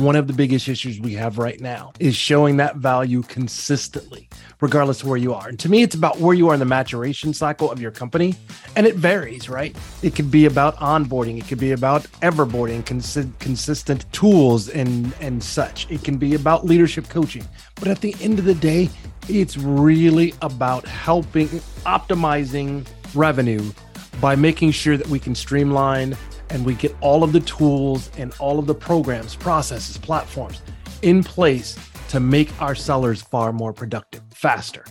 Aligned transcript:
one 0.00 0.16
of 0.16 0.26
the 0.26 0.32
biggest 0.32 0.68
issues 0.68 1.00
we 1.00 1.14
have 1.14 1.38
right 1.38 1.60
now 1.60 1.92
is 1.98 2.14
showing 2.14 2.56
that 2.58 2.76
value 2.76 3.22
consistently, 3.22 4.28
regardless 4.60 5.02
of 5.02 5.08
where 5.08 5.16
you 5.16 5.34
are. 5.34 5.48
And 5.48 5.58
to 5.60 5.68
me, 5.68 5.82
it's 5.82 5.94
about 5.94 6.18
where 6.18 6.34
you 6.34 6.48
are 6.48 6.54
in 6.54 6.60
the 6.60 6.66
maturation 6.66 7.32
cycle 7.34 7.70
of 7.70 7.80
your 7.80 7.90
company. 7.90 8.34
And 8.76 8.86
it 8.86 8.96
varies, 8.96 9.48
right? 9.48 9.76
It 10.02 10.14
could 10.14 10.30
be 10.30 10.46
about 10.46 10.76
onboarding, 10.76 11.38
it 11.38 11.46
could 11.48 11.58
be 11.58 11.72
about 11.72 12.02
everboarding, 12.22 12.84
cons- 12.84 13.26
consistent 13.38 14.10
tools 14.12 14.68
and, 14.68 15.14
and 15.20 15.42
such. 15.42 15.90
It 15.90 16.04
can 16.04 16.16
be 16.16 16.34
about 16.34 16.64
leadership 16.64 17.08
coaching. 17.08 17.46
But 17.76 17.88
at 17.88 18.00
the 18.00 18.14
end 18.20 18.38
of 18.38 18.44
the 18.44 18.54
day, 18.54 18.90
it's 19.28 19.56
really 19.56 20.34
about 20.42 20.86
helping 20.86 21.48
optimizing 21.84 22.86
revenue 23.14 23.72
by 24.20 24.34
making 24.34 24.72
sure 24.72 24.96
that 24.96 25.06
we 25.08 25.18
can 25.18 25.34
streamline 25.34 26.16
and 26.50 26.64
we 26.64 26.74
get 26.74 26.94
all 27.00 27.22
of 27.22 27.32
the 27.32 27.40
tools 27.40 28.10
and 28.16 28.32
all 28.38 28.58
of 28.58 28.66
the 28.66 28.74
programs, 28.74 29.36
processes, 29.36 29.98
platforms 29.98 30.62
in 31.02 31.22
place 31.22 31.78
to 32.08 32.20
make 32.20 32.50
our 32.60 32.74
sellers 32.74 33.22
far 33.22 33.52
more 33.52 33.72
productive 33.72 34.22
faster. 34.34 34.84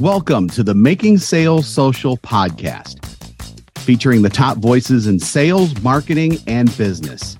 Welcome 0.00 0.48
to 0.50 0.62
the 0.62 0.74
Making 0.74 1.18
Sales 1.18 1.66
Social 1.66 2.16
podcast, 2.18 2.98
featuring 3.78 4.22
the 4.22 4.28
top 4.28 4.58
voices 4.58 5.06
in 5.06 5.20
sales, 5.20 5.80
marketing, 5.82 6.38
and 6.46 6.76
business. 6.76 7.36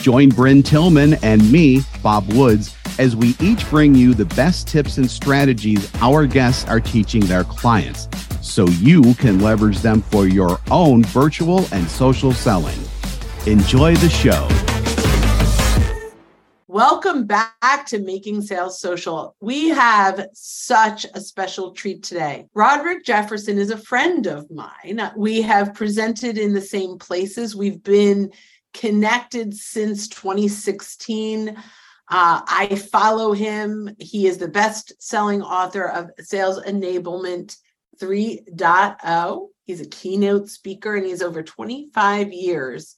Join 0.00 0.30
Brynne 0.30 0.64
Tillman 0.64 1.14
and 1.22 1.50
me, 1.52 1.80
Bob 2.02 2.32
Woods, 2.32 2.74
as 2.98 3.16
we 3.16 3.34
each 3.40 3.68
bring 3.68 3.94
you 3.94 4.14
the 4.14 4.24
best 4.24 4.68
tips 4.68 4.98
and 4.98 5.10
strategies 5.10 5.90
our 6.00 6.26
guests 6.26 6.66
are 6.68 6.80
teaching 6.80 7.24
their 7.26 7.44
clients 7.44 8.08
so 8.44 8.66
you 8.68 9.14
can 9.14 9.40
leverage 9.40 9.78
them 9.78 10.02
for 10.02 10.28
your 10.28 10.60
own 10.70 11.02
virtual 11.04 11.66
and 11.72 11.88
social 11.88 12.32
selling. 12.32 12.78
Enjoy 13.46 13.96
the 13.96 14.08
show. 14.08 14.46
Welcome 16.68 17.26
back 17.26 17.86
to 17.86 18.00
Making 18.00 18.42
Sales 18.42 18.80
Social. 18.80 19.34
We 19.40 19.68
have 19.68 20.26
such 20.34 21.06
a 21.14 21.20
special 21.20 21.70
treat 21.70 22.02
today. 22.02 22.46
Roderick 22.52 23.04
Jefferson 23.04 23.58
is 23.58 23.70
a 23.70 23.78
friend 23.78 24.26
of 24.26 24.50
mine. 24.50 25.10
We 25.16 25.40
have 25.42 25.74
presented 25.74 26.36
in 26.36 26.52
the 26.52 26.60
same 26.60 26.98
places. 26.98 27.56
We've 27.56 27.82
been 27.82 28.32
connected 28.72 29.54
since 29.54 30.08
2016. 30.08 31.50
Uh, 31.50 31.54
I 32.08 32.74
follow 32.90 33.32
him. 33.32 33.94
He 33.98 34.26
is 34.26 34.38
the 34.38 34.48
best 34.48 34.92
selling 34.98 35.42
author 35.42 35.84
of 35.84 36.10
Sales 36.18 36.60
Enablement 36.62 37.56
3.0. 37.98 39.48
He's 39.64 39.80
a 39.80 39.88
keynote 39.88 40.48
speaker 40.50 40.94
and 40.94 41.06
he's 41.06 41.22
over 41.22 41.42
25 41.42 42.32
years 42.32 42.96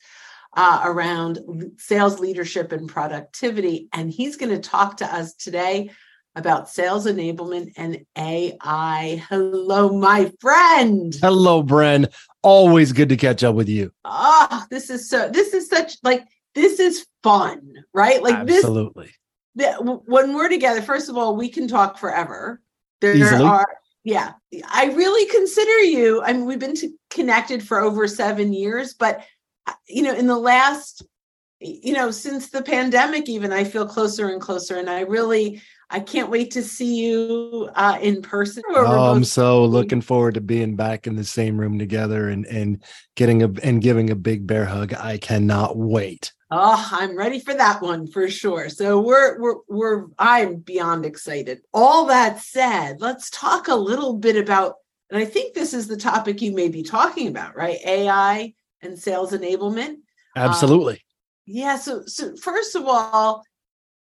uh, 0.57 0.83
around 0.85 1.39
sales 1.79 2.19
leadership 2.19 2.73
and 2.73 2.89
productivity. 2.89 3.89
And 3.93 4.11
he's 4.11 4.37
going 4.37 4.51
to 4.51 4.59
talk 4.59 4.97
to 4.99 5.15
us 5.15 5.35
today 5.35 5.91
about 6.35 6.69
sales 6.69 7.07
enablement 7.07 7.73
and 7.77 8.05
AI. 8.17 9.23
Hello, 9.29 9.91
my 9.91 10.33
friend. 10.41 11.15
Hello, 11.21 11.63
Bren. 11.63 12.13
Always 12.43 12.93
good 12.93 13.09
to 13.11 13.17
catch 13.17 13.43
up 13.45 13.55
with 13.55 13.69
you. 13.69 13.93
Oh, 14.05 14.65
this 14.71 14.91
is 14.91 15.09
so, 15.09 15.29
this 15.29 15.55
is 15.55 15.69
such 15.69 15.97
like, 16.03 16.25
this 16.55 16.79
is 16.81 17.07
fun, 17.23 17.85
right? 17.93 18.23
Like 18.23 18.37
Absolutely. 18.37 19.11
this. 19.55 19.77
When 19.81 20.35
we're 20.35 20.51
together, 20.51 20.83
first 20.83 21.09
of 21.09 21.17
all, 21.17 21.37
we 21.37 21.49
can 21.49 21.69
talk 21.69 21.97
forever. 21.99 22.61
There 23.01 23.17
Easily. 23.17 23.45
are 23.45 23.69
yeah 24.07 24.35
i 24.71 24.87
really 24.95 25.29
consider 25.31 25.83
you 25.83 26.23
i 26.23 26.33
mean 26.33 26.47
we've 26.47 26.61
been 26.61 26.77
connected 27.11 27.61
for 27.67 27.81
over 27.81 28.07
seven 28.07 28.53
years 28.53 28.95
but 28.95 29.25
uh, 29.67 29.73
you 29.89 30.03
know 30.03 30.15
in 30.15 30.29
the 30.29 30.39
last 30.39 31.03
you 31.59 31.93
know 31.93 32.13
since 32.13 32.51
the 32.51 32.63
pandemic 32.63 33.29
even 33.29 33.53
i 33.53 33.65
feel 33.65 33.85
closer 33.85 34.29
and 34.29 34.41
closer 34.41 34.77
and 34.77 34.89
i 34.89 35.01
really 35.01 35.61
i 35.91 35.99
can't 35.99 36.31
wait 36.31 36.53
to 36.53 36.63
see 36.63 37.05
you 37.05 37.69
uh, 37.75 37.99
in 38.01 38.23
person. 38.23 38.63
Oh, 38.71 39.13
i'm 39.13 39.25
so 39.25 39.65
looking 39.65 40.01
forward 40.01 40.35
to 40.35 40.41
being 40.41 40.77
back 40.77 41.09
in 41.09 41.17
the 41.17 41.25
same 41.25 41.59
room 41.59 41.77
together 41.79 42.29
and 42.29 42.47
and 42.47 42.85
getting 43.17 43.43
a 43.43 43.51
and 43.63 43.83
giving 43.83 44.11
a 44.11 44.17
big 44.17 44.47
bear 44.47 44.67
hug. 44.67 44.95
I 44.95 45.19
cannot 45.19 45.77
wait 45.77 46.33
Oh, 46.51 46.89
I'm 46.93 47.17
ready 47.17 47.41
for 47.41 47.55
that 47.55 47.83
one 47.83 48.07
for 48.07 48.29
sure. 48.29 48.69
So 48.69 49.01
we're 49.01 49.41
we're 49.41 49.57
we're 49.69 50.07
I'm 50.19 50.57
beyond 50.57 51.05
excited. 51.05 51.63
All 51.75 52.07
that 52.07 52.41
said, 52.41 53.01
let's 53.01 53.31
talk 53.31 53.69
a 53.69 53.75
little 53.75 54.15
bit 54.15 54.37
about 54.37 54.75
and 55.11 55.21
I 55.21 55.25
think 55.25 55.55
this 55.55 55.75
is 55.75 55.89
the 55.89 55.97
topic 55.97 56.43
you 56.43 56.53
may 56.53 56.69
be 56.69 56.83
talking 56.83 57.29
about, 57.29 57.57
right? 57.57 57.79
AI 57.85 58.55
and 58.83 58.99
sales 58.99 59.33
enablement. 59.33 59.95
Um, 60.37 60.49
Absolutely. 60.51 60.95
Um, 60.95 61.01
yeah, 61.47 61.77
so 61.77 62.03
so 62.07 62.37
first 62.37 62.77
of 62.77 62.85
all, 62.87 63.45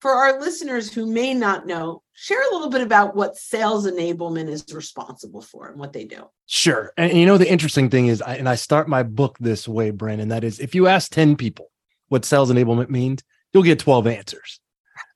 for 0.00 0.12
our 0.12 0.40
listeners 0.40 0.92
who 0.92 1.06
may 1.06 1.34
not 1.34 1.66
know, 1.66 2.02
share 2.14 2.42
a 2.42 2.52
little 2.52 2.68
bit 2.68 2.80
about 2.80 3.16
what 3.16 3.36
sales 3.36 3.86
enablement 3.86 4.48
is 4.48 4.64
responsible 4.74 5.40
for 5.40 5.68
and 5.68 5.78
what 5.78 5.92
they 5.92 6.04
do. 6.04 6.28
Sure. 6.46 6.92
And, 6.96 7.10
and 7.10 7.20
you 7.20 7.26
know 7.26 7.38
the 7.38 7.50
interesting 7.50 7.90
thing 7.90 8.08
is 8.08 8.20
I, 8.20 8.36
and 8.36 8.48
I 8.48 8.56
start 8.56 8.88
my 8.88 9.04
book 9.04 9.36
this 9.38 9.68
way, 9.68 9.90
Brandon, 9.90 10.28
that 10.28 10.44
is 10.44 10.58
if 10.58 10.74
you 10.74 10.88
ask 10.88 11.12
10 11.12 11.36
people 11.36 11.70
what 12.08 12.24
sales 12.24 12.50
enablement 12.50 12.90
means, 12.90 13.22
you'll 13.52 13.62
get 13.62 13.78
12 13.78 14.06
answers. 14.06 14.60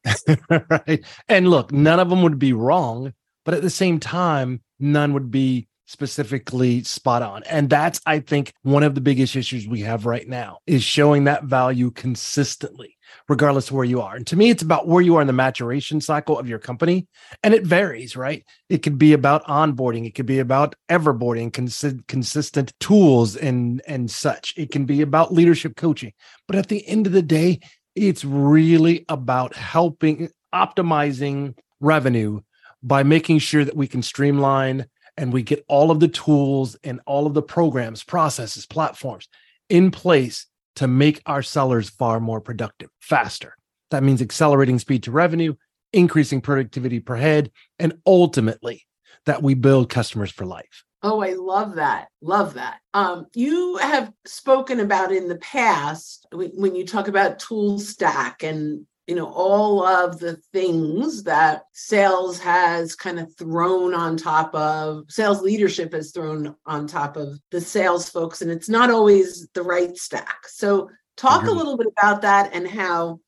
right. 0.50 1.04
And 1.28 1.48
look, 1.48 1.72
none 1.72 2.00
of 2.00 2.10
them 2.10 2.22
would 2.22 2.38
be 2.38 2.52
wrong, 2.52 3.12
but 3.44 3.54
at 3.54 3.62
the 3.62 3.70
same 3.70 4.00
time, 4.00 4.62
none 4.78 5.12
would 5.12 5.30
be 5.30 5.68
specifically 5.86 6.82
spot 6.84 7.22
on. 7.22 7.42
And 7.44 7.70
that's, 7.70 8.00
I 8.04 8.20
think, 8.20 8.52
one 8.62 8.82
of 8.82 8.94
the 8.94 9.00
biggest 9.00 9.34
issues 9.36 9.66
we 9.66 9.80
have 9.80 10.06
right 10.06 10.28
now 10.28 10.58
is 10.66 10.82
showing 10.82 11.24
that 11.24 11.44
value 11.44 11.90
consistently 11.90 12.97
regardless 13.28 13.68
of 13.68 13.76
where 13.76 13.84
you 13.84 14.00
are. 14.00 14.16
And 14.16 14.26
to 14.28 14.36
me, 14.36 14.50
it's 14.50 14.62
about 14.62 14.86
where 14.86 15.02
you 15.02 15.16
are 15.16 15.20
in 15.20 15.26
the 15.26 15.32
maturation 15.32 16.00
cycle 16.00 16.38
of 16.38 16.48
your 16.48 16.58
company. 16.58 17.06
And 17.42 17.54
it 17.54 17.64
varies, 17.64 18.16
right? 18.16 18.44
It 18.68 18.82
could 18.82 18.98
be 18.98 19.12
about 19.12 19.44
onboarding, 19.44 20.06
it 20.06 20.14
could 20.14 20.26
be 20.26 20.38
about 20.38 20.74
everboarding, 20.88 21.52
cons- 21.52 22.02
consistent 22.06 22.72
tools 22.80 23.36
and 23.36 23.82
and 23.86 24.10
such. 24.10 24.54
It 24.56 24.70
can 24.70 24.84
be 24.84 25.02
about 25.02 25.32
leadership 25.32 25.76
coaching. 25.76 26.12
But 26.46 26.56
at 26.56 26.68
the 26.68 26.86
end 26.86 27.06
of 27.06 27.12
the 27.12 27.22
day, 27.22 27.60
it's 27.94 28.24
really 28.24 29.04
about 29.08 29.54
helping 29.54 30.30
optimizing 30.54 31.56
revenue 31.80 32.40
by 32.82 33.02
making 33.02 33.38
sure 33.38 33.64
that 33.64 33.76
we 33.76 33.86
can 33.86 34.02
streamline 34.02 34.86
and 35.16 35.32
we 35.32 35.42
get 35.42 35.64
all 35.68 35.90
of 35.90 35.98
the 35.98 36.08
tools 36.08 36.76
and 36.84 37.00
all 37.06 37.26
of 37.26 37.34
the 37.34 37.42
programs, 37.42 38.04
processes, 38.04 38.66
platforms 38.66 39.28
in 39.68 39.90
place 39.90 40.46
to 40.76 40.86
make 40.86 41.22
our 41.26 41.42
sellers 41.42 41.90
far 41.90 42.20
more 42.20 42.40
productive 42.40 42.90
faster. 43.00 43.56
That 43.90 44.02
means 44.02 44.22
accelerating 44.22 44.78
speed 44.78 45.02
to 45.04 45.10
revenue, 45.10 45.54
increasing 45.92 46.40
productivity 46.40 47.00
per 47.00 47.16
head, 47.16 47.50
and 47.78 47.94
ultimately 48.06 48.86
that 49.26 49.42
we 49.42 49.54
build 49.54 49.88
customers 49.88 50.30
for 50.30 50.44
life. 50.46 50.84
Oh, 51.02 51.20
I 51.20 51.34
love 51.34 51.76
that. 51.76 52.08
Love 52.20 52.54
that. 52.54 52.78
Um, 52.92 53.26
you 53.34 53.76
have 53.76 54.12
spoken 54.26 54.80
about 54.80 55.12
in 55.12 55.28
the 55.28 55.38
past 55.38 56.26
when 56.32 56.74
you 56.74 56.84
talk 56.84 57.06
about 57.08 57.38
tool 57.38 57.78
stack 57.78 58.42
and 58.42 58.84
you 59.08 59.14
know 59.14 59.26
all 59.26 59.84
of 59.84 60.18
the 60.20 60.36
things 60.52 61.24
that 61.24 61.62
sales 61.72 62.38
has 62.38 62.94
kind 62.94 63.18
of 63.18 63.34
thrown 63.36 63.94
on 63.94 64.18
top 64.18 64.54
of 64.54 65.04
sales 65.08 65.40
leadership 65.40 65.94
has 65.94 66.12
thrown 66.12 66.54
on 66.66 66.86
top 66.86 67.16
of 67.16 67.40
the 67.50 67.60
sales 67.60 68.10
folks 68.10 68.42
and 68.42 68.50
it's 68.50 68.68
not 68.68 68.90
always 68.90 69.48
the 69.54 69.62
right 69.62 69.96
stack. 69.96 70.46
So 70.46 70.90
talk 71.16 71.46
a 71.46 71.50
little 71.50 71.78
bit 71.78 71.88
about 71.98 72.22
that 72.22 72.54
and 72.54 72.68
how 72.68 73.20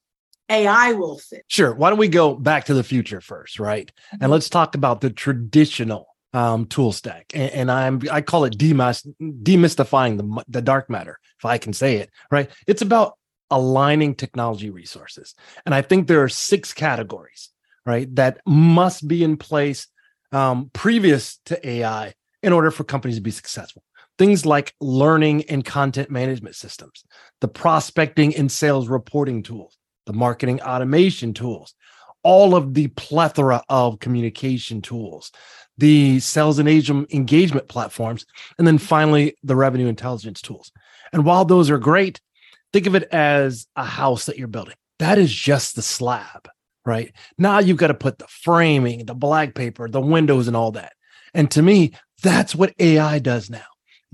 ai 0.50 0.92
will 0.92 1.18
fit. 1.18 1.44
Sure 1.48 1.74
why 1.74 1.88
don't 1.88 1.98
we 1.98 2.08
go 2.08 2.34
back 2.34 2.66
to 2.66 2.74
the 2.74 2.84
future 2.84 3.22
first 3.22 3.58
right? 3.58 3.90
And 4.12 4.20
mm-hmm. 4.20 4.32
let's 4.32 4.50
talk 4.50 4.74
about 4.74 5.00
the 5.00 5.10
traditional 5.10 6.06
um, 6.34 6.66
tool 6.66 6.92
stack 6.92 7.32
and, 7.34 7.50
and, 7.50 7.70
i'm 7.72 8.00
i 8.12 8.20
call 8.20 8.44
it 8.44 8.56
demystifying 8.56 10.16
the, 10.16 10.44
the 10.46 10.62
dark 10.62 10.88
matter 10.88 11.18
if 11.36 11.44
i 11.44 11.58
can 11.58 11.72
say 11.72 11.96
it 11.96 12.10
right? 12.30 12.48
It's 12.68 12.82
about 12.82 13.14
aligning 13.50 14.14
technology 14.14 14.70
resources. 14.70 15.34
And 15.66 15.74
I 15.74 15.82
think 15.82 16.06
there 16.06 16.22
are 16.22 16.28
six 16.28 16.72
categories, 16.72 17.50
right, 17.84 18.14
that 18.16 18.40
must 18.46 19.06
be 19.06 19.24
in 19.24 19.36
place 19.36 19.86
um, 20.32 20.70
previous 20.72 21.38
to 21.46 21.68
AI 21.68 22.14
in 22.42 22.52
order 22.52 22.70
for 22.70 22.84
companies 22.84 23.16
to 23.16 23.22
be 23.22 23.30
successful. 23.30 23.82
Things 24.18 24.44
like 24.44 24.74
learning 24.80 25.44
and 25.44 25.64
content 25.64 26.10
management 26.10 26.54
systems, 26.54 27.04
the 27.40 27.48
prospecting 27.48 28.36
and 28.36 28.52
sales 28.52 28.88
reporting 28.88 29.42
tools, 29.42 29.78
the 30.06 30.12
marketing 30.12 30.60
automation 30.60 31.32
tools, 31.32 31.74
all 32.22 32.54
of 32.54 32.74
the 32.74 32.88
plethora 32.88 33.62
of 33.68 33.98
communication 33.98 34.82
tools, 34.82 35.32
the 35.78 36.20
sales 36.20 36.58
and 36.58 36.68
agent 36.68 37.10
engagement 37.12 37.68
platforms, 37.68 38.26
and 38.58 38.66
then 38.66 38.76
finally 38.76 39.36
the 39.42 39.56
revenue 39.56 39.86
intelligence 39.86 40.42
tools. 40.42 40.70
And 41.12 41.24
while 41.24 41.44
those 41.44 41.70
are 41.70 41.78
great, 41.78 42.20
think 42.72 42.86
of 42.86 42.94
it 42.94 43.08
as 43.12 43.66
a 43.76 43.84
house 43.84 44.26
that 44.26 44.38
you're 44.38 44.48
building. 44.48 44.74
That 44.98 45.18
is 45.18 45.32
just 45.32 45.76
the 45.76 45.82
slab, 45.82 46.48
right? 46.84 47.12
Now 47.38 47.58
you've 47.58 47.78
got 47.78 47.88
to 47.88 47.94
put 47.94 48.18
the 48.18 48.26
framing, 48.28 49.06
the 49.06 49.14
black 49.14 49.54
paper, 49.54 49.88
the 49.88 50.00
windows, 50.00 50.46
and 50.46 50.56
all 50.56 50.72
that. 50.72 50.92
And 51.34 51.50
to 51.52 51.62
me, 51.62 51.92
that's 52.22 52.54
what 52.54 52.74
AI 52.78 53.18
does 53.18 53.50
now. 53.50 53.64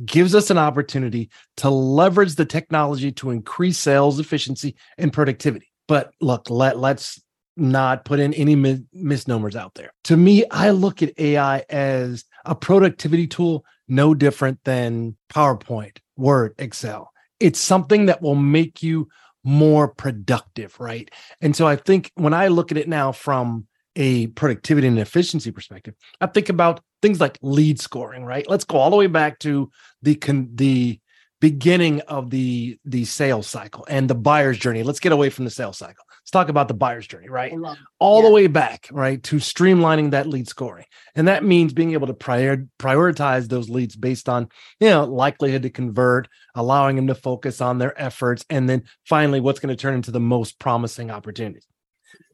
Gives 0.04 0.34
us 0.34 0.50
an 0.50 0.58
opportunity 0.58 1.30
to 1.58 1.70
leverage 1.70 2.34
the 2.34 2.44
technology 2.44 3.10
to 3.12 3.30
increase 3.30 3.78
sales 3.78 4.20
efficiency 4.20 4.76
and 4.98 5.12
productivity. 5.12 5.68
But 5.88 6.12
look, 6.20 6.50
let 6.50 6.78
let's 6.78 7.20
not 7.56 8.04
put 8.04 8.20
in 8.20 8.34
any 8.34 8.54
mi- 8.54 8.84
misnomers 8.92 9.56
out 9.56 9.74
there. 9.74 9.90
To 10.04 10.16
me, 10.16 10.44
I 10.50 10.70
look 10.70 11.02
at 11.02 11.18
AI 11.18 11.64
as 11.70 12.24
a 12.44 12.54
productivity 12.54 13.26
tool 13.26 13.64
no 13.88 14.14
different 14.14 14.62
than 14.64 15.16
PowerPoint, 15.32 15.98
Word, 16.16 16.54
Excel. 16.58 17.10
It's 17.40 17.60
something 17.60 18.06
that 18.06 18.22
will 18.22 18.34
make 18.34 18.82
you 18.82 19.08
more 19.44 19.88
productive, 19.88 20.78
right? 20.80 21.10
And 21.40 21.54
so 21.54 21.66
I 21.66 21.76
think 21.76 22.10
when 22.14 22.34
I 22.34 22.48
look 22.48 22.72
at 22.72 22.78
it 22.78 22.88
now 22.88 23.12
from 23.12 23.66
a 23.94 24.26
productivity 24.28 24.86
and 24.88 24.98
efficiency 24.98 25.50
perspective, 25.50 25.94
I 26.20 26.26
think 26.26 26.48
about 26.48 26.80
things 27.00 27.20
like 27.20 27.38
lead 27.42 27.80
scoring, 27.80 28.24
right? 28.24 28.48
Let's 28.48 28.64
go 28.64 28.76
all 28.78 28.90
the 28.90 28.96
way 28.96 29.06
back 29.06 29.38
to 29.40 29.70
the 30.02 30.16
con- 30.16 30.50
the 30.54 30.98
beginning 31.40 32.00
of 32.02 32.30
the 32.30 32.78
the 32.84 33.04
sales 33.04 33.46
cycle 33.46 33.86
and 33.88 34.08
the 34.08 34.14
buyer's 34.14 34.58
journey. 34.58 34.82
Let's 34.82 35.00
get 35.00 35.12
away 35.12 35.30
from 35.30 35.44
the 35.44 35.50
sales 35.50 35.78
cycle. 35.78 36.04
Let's 36.26 36.32
talk 36.32 36.48
about 36.48 36.66
the 36.66 36.74
buyer's 36.74 37.06
journey, 37.06 37.28
right? 37.28 37.52
All 38.00 38.20
yeah. 38.20 38.28
the 38.28 38.34
way 38.34 38.46
back, 38.48 38.88
right, 38.90 39.22
to 39.22 39.36
streamlining 39.36 40.10
that 40.10 40.26
lead 40.26 40.48
scoring. 40.48 40.86
And 41.14 41.28
that 41.28 41.44
means 41.44 41.72
being 41.72 41.92
able 41.92 42.08
to 42.08 42.14
prior, 42.14 42.66
prioritize 42.80 43.46
those 43.46 43.70
leads 43.70 43.94
based 43.94 44.28
on, 44.28 44.48
you 44.80 44.88
know, 44.88 45.04
likelihood 45.04 45.62
to 45.62 45.70
convert, 45.70 46.26
allowing 46.56 46.96
them 46.96 47.06
to 47.06 47.14
focus 47.14 47.60
on 47.60 47.78
their 47.78 47.96
efforts, 48.02 48.44
and 48.50 48.68
then 48.68 48.82
finally 49.04 49.38
what's 49.38 49.60
going 49.60 49.74
to 49.74 49.80
turn 49.80 49.94
into 49.94 50.10
the 50.10 50.18
most 50.18 50.58
promising 50.58 51.12
opportunities. 51.12 51.68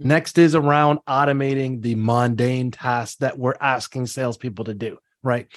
Mm-hmm. 0.00 0.08
Next 0.08 0.38
is 0.38 0.54
around 0.54 1.00
automating 1.06 1.82
the 1.82 1.94
mundane 1.94 2.70
tasks 2.70 3.16
that 3.16 3.38
we're 3.38 3.56
asking 3.60 4.06
salespeople 4.06 4.64
to 4.64 4.74
do, 4.74 4.96
right? 5.22 5.48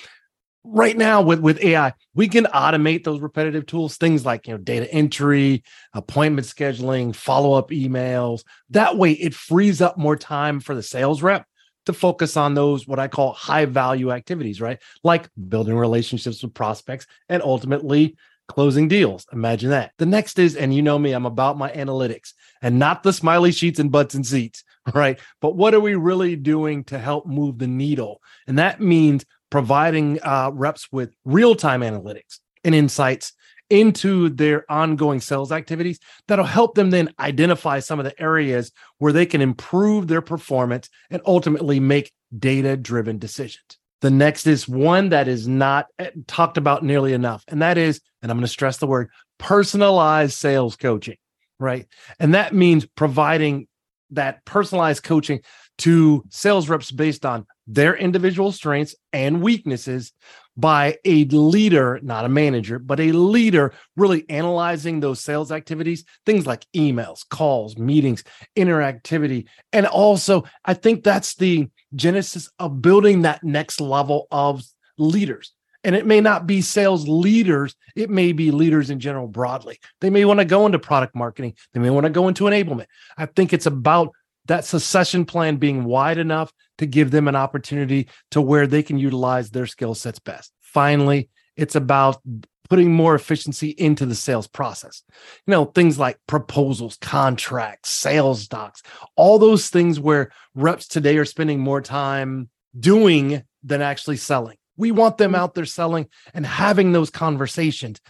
Right 0.66 0.98
now 0.98 1.22
with 1.22 1.40
with 1.40 1.64
AI, 1.64 1.94
we 2.14 2.28
can 2.28 2.46
automate 2.46 3.04
those 3.04 3.22
repetitive 3.22 3.66
tools, 3.66 3.98
things 3.98 4.26
like 4.26 4.48
you 4.48 4.54
know 4.54 4.58
data 4.58 4.92
entry, 4.92 5.64
appointment 5.94 6.48
scheduling, 6.48 7.16
follow 7.16 7.54
up 7.54 7.70
emails. 7.70 8.44
That 8.70 8.98
way, 8.98 9.12
it 9.14 9.34
frees 9.34 9.82
up 9.82 9.98
more 9.98 10.16
time 10.16 10.60
for 10.60 10.76
the 10.76 10.84
sales 10.84 11.22
rep 11.22 11.46
to 11.86 11.94
focus 11.94 12.36
on 12.36 12.54
those 12.54 12.88
what 12.88 13.00
I 13.00 13.08
call 13.08 13.34
high 13.34 13.66
value 13.66 14.12
activities, 14.12 14.60
right? 14.60 14.80
Like 15.04 15.30
building 15.50 15.76
relationships 15.76 16.42
with 16.42 16.54
prospects 16.54 17.06
and 17.30 17.44
ultimately 17.44 18.18
closing 18.48 18.88
deals. 18.88 19.26
Imagine 19.34 19.72
that. 19.72 19.92
The 19.98 20.06
next 20.06 20.40
is, 20.40 20.56
and 20.56 20.74
you 20.74 20.82
know 20.82 21.00
me, 21.00 21.14
I'm 21.14 21.26
about 21.26 21.58
my 21.58 21.72
analytics 21.72 22.34
and 22.62 22.80
not 22.80 23.04
the 23.04 23.14
smiley 23.14 23.52
sheets 23.52 23.80
and 23.80 23.92
butts 23.92 24.16
and 24.16 24.26
seats, 24.26 24.64
right? 24.94 25.20
But 25.42 25.56
what 25.56 25.74
are 25.74 25.80
we 25.80 25.96
really 25.96 26.36
doing 26.36 26.84
to 26.86 27.00
help 27.00 27.26
move 27.26 27.58
the 27.58 27.68
needle? 27.68 28.22
And 28.48 28.60
that 28.60 28.82
means 28.82 29.26
providing 29.56 30.20
uh, 30.22 30.52
reps 30.54 30.92
with 30.92 31.16
real 31.24 31.56
time 31.56 31.80
analytics 31.80 32.40
and 32.66 32.76
insights 32.76 33.32
into 33.70 34.28
their 34.28 34.70
ongoing 34.70 35.22
sales 35.22 35.50
activities 35.50 35.98
that'll 36.28 36.44
help 36.44 36.76
them 36.76 36.90
then 36.90 37.10
identify 37.20 37.80
some 37.80 37.98
of 37.98 38.04
the 38.04 38.22
areas 38.22 38.74
where 38.98 39.14
they 39.14 39.26
can 39.26 39.40
improve 39.40 40.10
their 40.10 40.20
performance 40.22 40.90
and 41.10 41.22
ultimately 41.26 41.80
make 41.80 42.12
data 42.38 42.76
driven 42.76 43.18
decisions. 43.18 43.80
The 44.02 44.12
next 44.12 44.46
is 44.46 44.68
one 44.68 45.08
that 45.08 45.30
is 45.30 45.48
not 45.48 45.86
eh, 46.00 46.10
talked 46.28 46.58
about 46.58 46.84
nearly 46.84 47.14
enough, 47.14 47.46
and 47.48 47.62
that 47.62 47.78
is, 47.78 48.02
and 48.22 48.30
I'm 48.30 48.38
going 48.38 48.44
to 48.44 48.50
stress 48.50 48.76
the 48.76 48.88
word 48.88 49.10
personalized 49.38 50.34
sales 50.34 50.76
coaching, 50.76 51.16
right? 51.62 51.88
And 52.20 52.34
that 52.34 52.54
means 52.54 52.86
providing 52.86 53.68
that 54.12 54.44
personalized 54.44 55.04
coaching 55.04 55.40
to 55.78 56.26
sales 56.30 56.68
reps 56.68 56.92
based 56.92 57.26
on 57.26 57.46
their 57.68 57.96
individual 57.96 58.52
strengths 58.52 58.96
and 59.12 59.42
weaknesses 59.42 60.14
by 60.58 60.98
a 61.04 61.26
leader, 61.26 62.00
not 62.02 62.26
a 62.26 62.30
manager, 62.30 62.80
but 62.80 63.00
a 63.00 63.12
leader 63.12 63.74
really 63.98 64.26
analyzing 64.30 65.00
those 65.00 65.20
sales 65.20 65.52
activities, 65.52 66.06
things 66.26 66.46
like 66.48 66.66
emails, 66.76 67.28
calls, 67.28 67.78
meetings, 67.78 68.24
interactivity. 68.56 69.48
And 69.74 69.86
also, 69.86 70.46
I 70.64 70.74
think 70.74 71.04
that's 71.04 71.36
the 71.36 71.68
genesis 71.94 72.50
of 72.60 72.82
building 72.82 73.24
that 73.24 73.44
next 73.44 73.82
level 73.82 74.28
of 74.32 74.64
leaders. 74.98 75.52
And 75.84 75.96
it 75.96 76.06
may 76.06 76.20
not 76.20 76.48
be 76.48 76.62
sales 76.62 77.08
leaders, 77.08 77.76
it 77.96 78.10
may 78.10 78.32
be 78.32 78.50
leaders 78.50 78.90
in 78.90 79.00
general 79.00 79.28
broadly. 79.28 79.80
They 80.02 80.10
may 80.10 80.26
want 80.26 80.40
to 80.40 80.46
go 80.46 80.66
into 80.66 80.80
product 80.80 81.16
marketing, 81.16 81.56
they 81.74 81.80
may 81.80 81.90
want 81.90 82.06
to 82.06 82.10
go 82.10 82.28
into 82.28 82.46
enablement. 82.46 82.88
I 83.18 83.26
think 83.28 83.54
it's 83.54 83.68
about 83.68 84.12
that 84.46 84.66
succession 84.66 85.26
plan 85.26 85.58
being 85.58 85.84
wide 85.84 86.18
enough 86.18 86.52
to 86.78 86.86
give 86.86 87.12
them 87.12 87.28
an 87.28 87.36
opportunity 87.36 88.08
to 88.32 88.42
where 88.42 88.68
they 88.68 88.84
can 88.84 88.98
utilize 88.98 89.50
their 89.50 89.68
skill 89.68 89.96
sets 89.96 90.20
best. 90.20 90.52
Finally, 90.62 91.30
it's 91.56 91.76
about 91.76 92.22
putting 92.70 92.92
more 92.92 93.16
efficiency 93.16 93.70
into 93.70 94.06
the 94.06 94.16
sales 94.16 94.48
process. 94.48 95.04
You 95.46 95.52
know, 95.52 95.66
things 95.66 96.00
like 96.00 96.18
proposals, 96.28 96.98
contracts, 97.00 97.90
sales 97.90 98.48
docs, 98.48 98.82
all 99.16 99.40
those 99.40 99.70
things 99.70 100.00
where 100.00 100.32
reps 100.56 100.88
today 100.88 101.18
are 101.18 101.26
spending 101.26 101.60
more 101.60 101.82
time 101.82 102.50
doing 102.78 103.44
than 103.64 103.82
actually 103.82 104.18
selling. 104.18 104.58
We 104.78 104.92
want 104.92 105.18
them 105.18 105.32
mm-hmm. 105.32 105.42
out 105.42 105.54
there 105.54 105.66
selling 105.66 106.08
and 106.34 106.46
having 106.46 106.92
those 106.92 107.10
conversations 107.10 108.02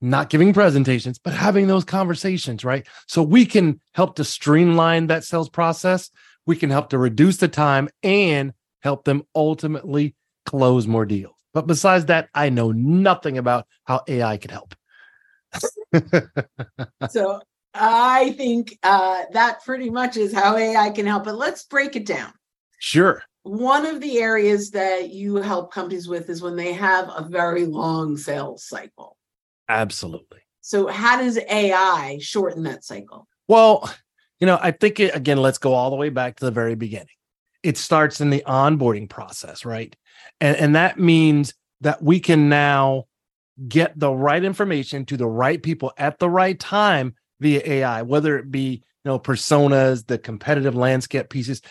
not 0.00 0.30
giving 0.30 0.52
presentations, 0.52 1.18
but 1.18 1.32
having 1.32 1.66
those 1.66 1.84
conversations, 1.84 2.64
right? 2.64 2.86
So 3.06 3.22
we 3.22 3.46
can 3.46 3.80
help 3.94 4.16
to 4.16 4.24
streamline 4.24 5.06
that 5.08 5.24
sales 5.24 5.48
process. 5.48 6.10
We 6.46 6.56
can 6.56 6.70
help 6.70 6.90
to 6.90 6.98
reduce 6.98 7.38
the 7.38 7.48
time 7.48 7.88
and 8.02 8.52
help 8.80 9.04
them 9.04 9.24
ultimately 9.34 10.14
close 10.44 10.86
more 10.86 11.06
deals. 11.06 11.34
But 11.52 11.66
besides 11.66 12.06
that, 12.06 12.28
I 12.34 12.50
know 12.50 12.70
nothing 12.72 13.38
about 13.38 13.66
how 13.84 14.02
AI 14.06 14.36
could 14.36 14.50
help. 14.50 14.74
so 17.10 17.40
I 17.72 18.32
think 18.32 18.78
uh, 18.82 19.22
that 19.32 19.64
pretty 19.64 19.90
much 19.90 20.16
is 20.16 20.34
how 20.34 20.56
AI 20.56 20.90
can 20.90 21.06
help. 21.06 21.24
But 21.24 21.36
let's 21.36 21.64
break 21.64 21.96
it 21.96 22.06
down. 22.06 22.32
Sure. 22.78 23.22
One 23.42 23.86
of 23.86 24.00
the 24.00 24.18
areas 24.18 24.70
that 24.72 25.10
you 25.10 25.36
help 25.36 25.72
companies 25.72 26.08
with 26.08 26.28
is 26.28 26.42
when 26.42 26.56
they 26.56 26.72
have 26.72 27.08
a 27.08 27.26
very 27.28 27.64
long 27.64 28.16
sales 28.16 28.64
cycle. 28.66 29.15
Absolutely. 29.68 30.40
So, 30.60 30.86
how 30.88 31.20
does 31.20 31.38
AI 31.38 32.18
shorten 32.20 32.64
that 32.64 32.84
cycle? 32.84 33.28
Well, 33.48 33.92
you 34.40 34.46
know, 34.46 34.58
I 34.60 34.72
think 34.72 35.00
it, 35.00 35.14
again, 35.14 35.38
let's 35.38 35.58
go 35.58 35.74
all 35.74 35.90
the 35.90 35.96
way 35.96 36.08
back 36.08 36.36
to 36.36 36.44
the 36.44 36.50
very 36.50 36.74
beginning. 36.74 37.06
It 37.62 37.76
starts 37.76 38.20
in 38.20 38.30
the 38.30 38.42
onboarding 38.46 39.08
process, 39.08 39.64
right? 39.64 39.94
And, 40.40 40.56
and 40.56 40.76
that 40.76 40.98
means 40.98 41.54
that 41.80 42.02
we 42.02 42.20
can 42.20 42.48
now 42.48 43.04
get 43.68 43.98
the 43.98 44.12
right 44.12 44.44
information 44.44 45.04
to 45.06 45.16
the 45.16 45.26
right 45.26 45.62
people 45.62 45.92
at 45.96 46.18
the 46.18 46.28
right 46.28 46.58
time 46.58 47.14
via 47.40 47.62
AI, 47.64 48.02
whether 48.02 48.38
it 48.38 48.50
be, 48.50 48.68
you 48.70 48.82
know, 49.04 49.18
personas, 49.18 50.06
the 50.06 50.18
competitive 50.18 50.74
landscape 50.74 51.30
pieces. 51.30 51.62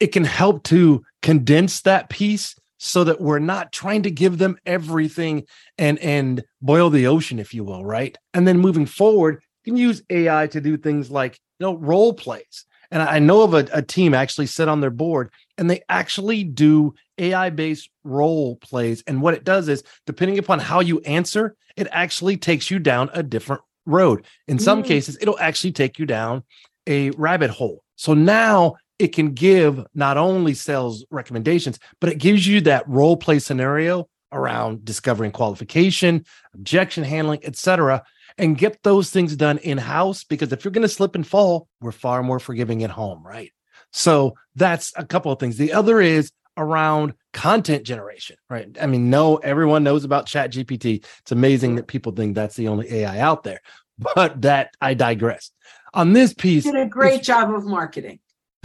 It 0.00 0.08
can 0.08 0.24
help 0.24 0.64
to 0.64 1.04
condense 1.22 1.82
that 1.82 2.08
piece 2.08 2.56
so 2.78 3.04
that 3.04 3.20
we're 3.20 3.38
not 3.38 3.72
trying 3.72 4.02
to 4.02 4.10
give 4.10 4.38
them 4.38 4.56
everything 4.66 5.44
and 5.78 5.98
and 6.00 6.42
boil 6.60 6.90
the 6.90 7.06
ocean 7.06 7.38
if 7.38 7.54
you 7.54 7.64
will 7.64 7.84
right? 7.84 8.16
And 8.32 8.46
then 8.46 8.58
moving 8.58 8.86
forward 8.86 9.42
you 9.64 9.72
can 9.72 9.76
use 9.78 10.02
ai 10.10 10.46
to 10.48 10.60
do 10.60 10.76
things 10.76 11.10
like 11.10 11.38
you 11.58 11.66
know 11.66 11.76
role 11.76 12.12
plays. 12.12 12.64
And 12.90 13.02
i 13.02 13.18
know 13.18 13.42
of 13.42 13.54
a, 13.54 13.66
a 13.72 13.82
team 13.82 14.14
actually 14.14 14.46
sit 14.46 14.68
on 14.68 14.80
their 14.80 14.90
board 14.90 15.32
and 15.58 15.70
they 15.70 15.82
actually 15.88 16.44
do 16.44 16.94
ai 17.18 17.50
based 17.50 17.90
role 18.02 18.56
plays. 18.56 19.02
And 19.06 19.22
what 19.22 19.34
it 19.34 19.44
does 19.44 19.68
is 19.68 19.82
depending 20.06 20.38
upon 20.38 20.58
how 20.58 20.80
you 20.80 21.00
answer 21.00 21.56
it 21.76 21.88
actually 21.90 22.36
takes 22.36 22.70
you 22.70 22.78
down 22.78 23.10
a 23.14 23.22
different 23.22 23.62
road. 23.86 24.24
In 24.46 24.58
some 24.58 24.82
mm. 24.82 24.86
cases 24.86 25.18
it'll 25.20 25.38
actually 25.38 25.72
take 25.72 25.98
you 25.98 26.06
down 26.06 26.42
a 26.86 27.10
rabbit 27.12 27.50
hole. 27.50 27.82
So 27.96 28.14
now 28.14 28.74
it 28.98 29.08
can 29.08 29.32
give 29.32 29.84
not 29.94 30.16
only 30.16 30.54
sales 30.54 31.04
recommendations, 31.10 31.78
but 32.00 32.10
it 32.10 32.18
gives 32.18 32.46
you 32.46 32.60
that 32.62 32.88
role 32.88 33.16
play 33.16 33.38
scenario 33.38 34.08
around 34.32 34.84
discovering 34.84 35.30
qualification, 35.30 36.24
objection 36.54 37.04
handling, 37.04 37.40
etc., 37.44 38.02
and 38.36 38.58
get 38.58 38.82
those 38.82 39.10
things 39.10 39.36
done 39.36 39.58
in 39.58 39.78
house. 39.78 40.24
Because 40.24 40.52
if 40.52 40.64
you're 40.64 40.72
going 40.72 40.82
to 40.82 40.88
slip 40.88 41.14
and 41.14 41.26
fall, 41.26 41.68
we're 41.80 41.92
far 41.92 42.22
more 42.22 42.40
forgiving 42.40 42.82
at 42.82 42.90
home, 42.90 43.24
right? 43.24 43.52
So 43.92 44.34
that's 44.56 44.92
a 44.96 45.04
couple 45.04 45.30
of 45.30 45.38
things. 45.38 45.56
The 45.56 45.72
other 45.72 46.00
is 46.00 46.32
around 46.56 47.14
content 47.32 47.84
generation, 47.84 48.36
right? 48.50 48.68
I 48.80 48.86
mean, 48.86 49.10
no, 49.10 49.36
everyone 49.36 49.84
knows 49.84 50.04
about 50.04 50.26
Chat 50.26 50.52
GPT. 50.52 51.04
It's 51.20 51.32
amazing 51.32 51.76
that 51.76 51.86
people 51.86 52.12
think 52.12 52.34
that's 52.34 52.56
the 52.56 52.68
only 52.68 52.92
AI 52.92 53.20
out 53.20 53.44
there, 53.44 53.60
but 54.14 54.42
that 54.42 54.74
I 54.80 54.94
digress. 54.94 55.50
On 55.92 56.12
this 56.12 56.34
piece, 56.34 56.64
did 56.64 56.74
a 56.74 56.86
great 56.86 57.22
job 57.22 57.54
of 57.54 57.64
marketing. 57.64 58.18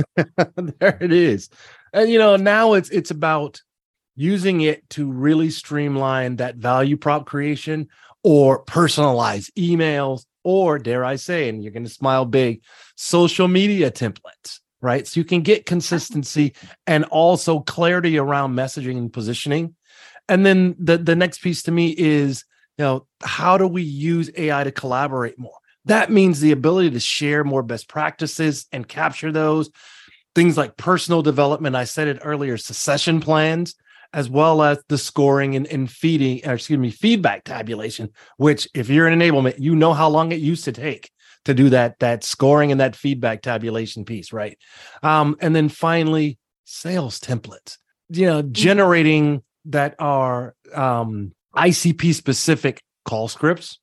there 0.55 0.97
it 1.01 1.11
is. 1.13 1.49
And 1.93 2.09
you 2.09 2.19
know, 2.19 2.35
now 2.35 2.73
it's 2.73 2.89
it's 2.89 3.11
about 3.11 3.61
using 4.15 4.61
it 4.61 4.89
to 4.91 5.11
really 5.11 5.49
streamline 5.49 6.37
that 6.37 6.57
value 6.57 6.97
prop 6.97 7.25
creation 7.25 7.87
or 8.23 8.65
personalize 8.65 9.51
emails 9.57 10.25
or 10.43 10.79
dare 10.79 11.05
I 11.05 11.15
say, 11.17 11.49
and 11.49 11.63
you're 11.63 11.73
going 11.73 11.85
to 11.85 11.89
smile 11.89 12.25
big, 12.25 12.61
social 12.95 13.47
media 13.47 13.91
templates, 13.91 14.59
right? 14.81 15.07
So 15.07 15.19
you 15.19 15.25
can 15.25 15.41
get 15.41 15.65
consistency 15.65 16.53
and 16.87 17.05
also 17.05 17.61
clarity 17.61 18.17
around 18.17 18.55
messaging 18.55 18.97
and 18.97 19.13
positioning. 19.13 19.75
And 20.29 20.45
then 20.45 20.75
the 20.79 20.97
the 20.97 21.15
next 21.15 21.41
piece 21.41 21.63
to 21.63 21.71
me 21.71 21.95
is, 21.97 22.45
you 22.77 22.85
know, 22.85 23.07
how 23.23 23.57
do 23.57 23.67
we 23.67 23.83
use 23.83 24.31
AI 24.37 24.63
to 24.65 24.71
collaborate 24.71 25.39
more? 25.39 25.58
That 25.89 26.11
means 26.11 26.39
the 26.39 26.51
ability 26.51 26.91
to 26.91 26.99
share 26.99 27.43
more 27.43 27.63
best 27.63 27.89
practices 27.89 28.67
and 28.71 28.87
capture 28.87 29.31
those 29.31 29.69
things 30.35 30.57
like 30.57 30.77
personal 30.77 31.21
development. 31.21 31.75
I 31.75 31.83
said 31.83 32.07
it 32.07 32.19
earlier, 32.23 32.57
succession 32.57 33.19
plans, 33.19 33.75
as 34.13 34.29
well 34.29 34.61
as 34.61 34.79
the 34.87 34.97
scoring 34.97 35.55
and, 35.55 35.67
and 35.67 35.89
feeding, 35.89 36.47
or 36.47 36.53
excuse 36.53 36.79
me, 36.79 36.91
feedback 36.91 37.43
tabulation, 37.43 38.09
which 38.37 38.67
if 38.73 38.89
you're 38.89 39.07
in 39.07 39.19
enablement, 39.19 39.59
you 39.59 39.75
know 39.75 39.93
how 39.93 40.07
long 40.09 40.31
it 40.31 40.39
used 40.39 40.63
to 40.65 40.71
take 40.71 41.11
to 41.45 41.53
do 41.53 41.69
that, 41.69 41.99
that 41.99 42.23
scoring 42.23 42.71
and 42.71 42.79
that 42.79 42.95
feedback 42.95 43.41
tabulation 43.41 44.05
piece, 44.05 44.31
right? 44.31 44.57
Um, 45.03 45.35
and 45.41 45.55
then 45.55 45.69
finally, 45.69 46.37
sales 46.65 47.19
templates, 47.19 47.77
you 48.09 48.25
know, 48.27 48.41
Mm-hmm. 48.41 48.51
generating 48.51 49.43
that 49.65 49.95
are 49.99 50.55
um, 50.73 51.33
ICP 51.55 52.13
specific 52.13 52.81
call 53.05 53.27
scripts, 53.27 53.79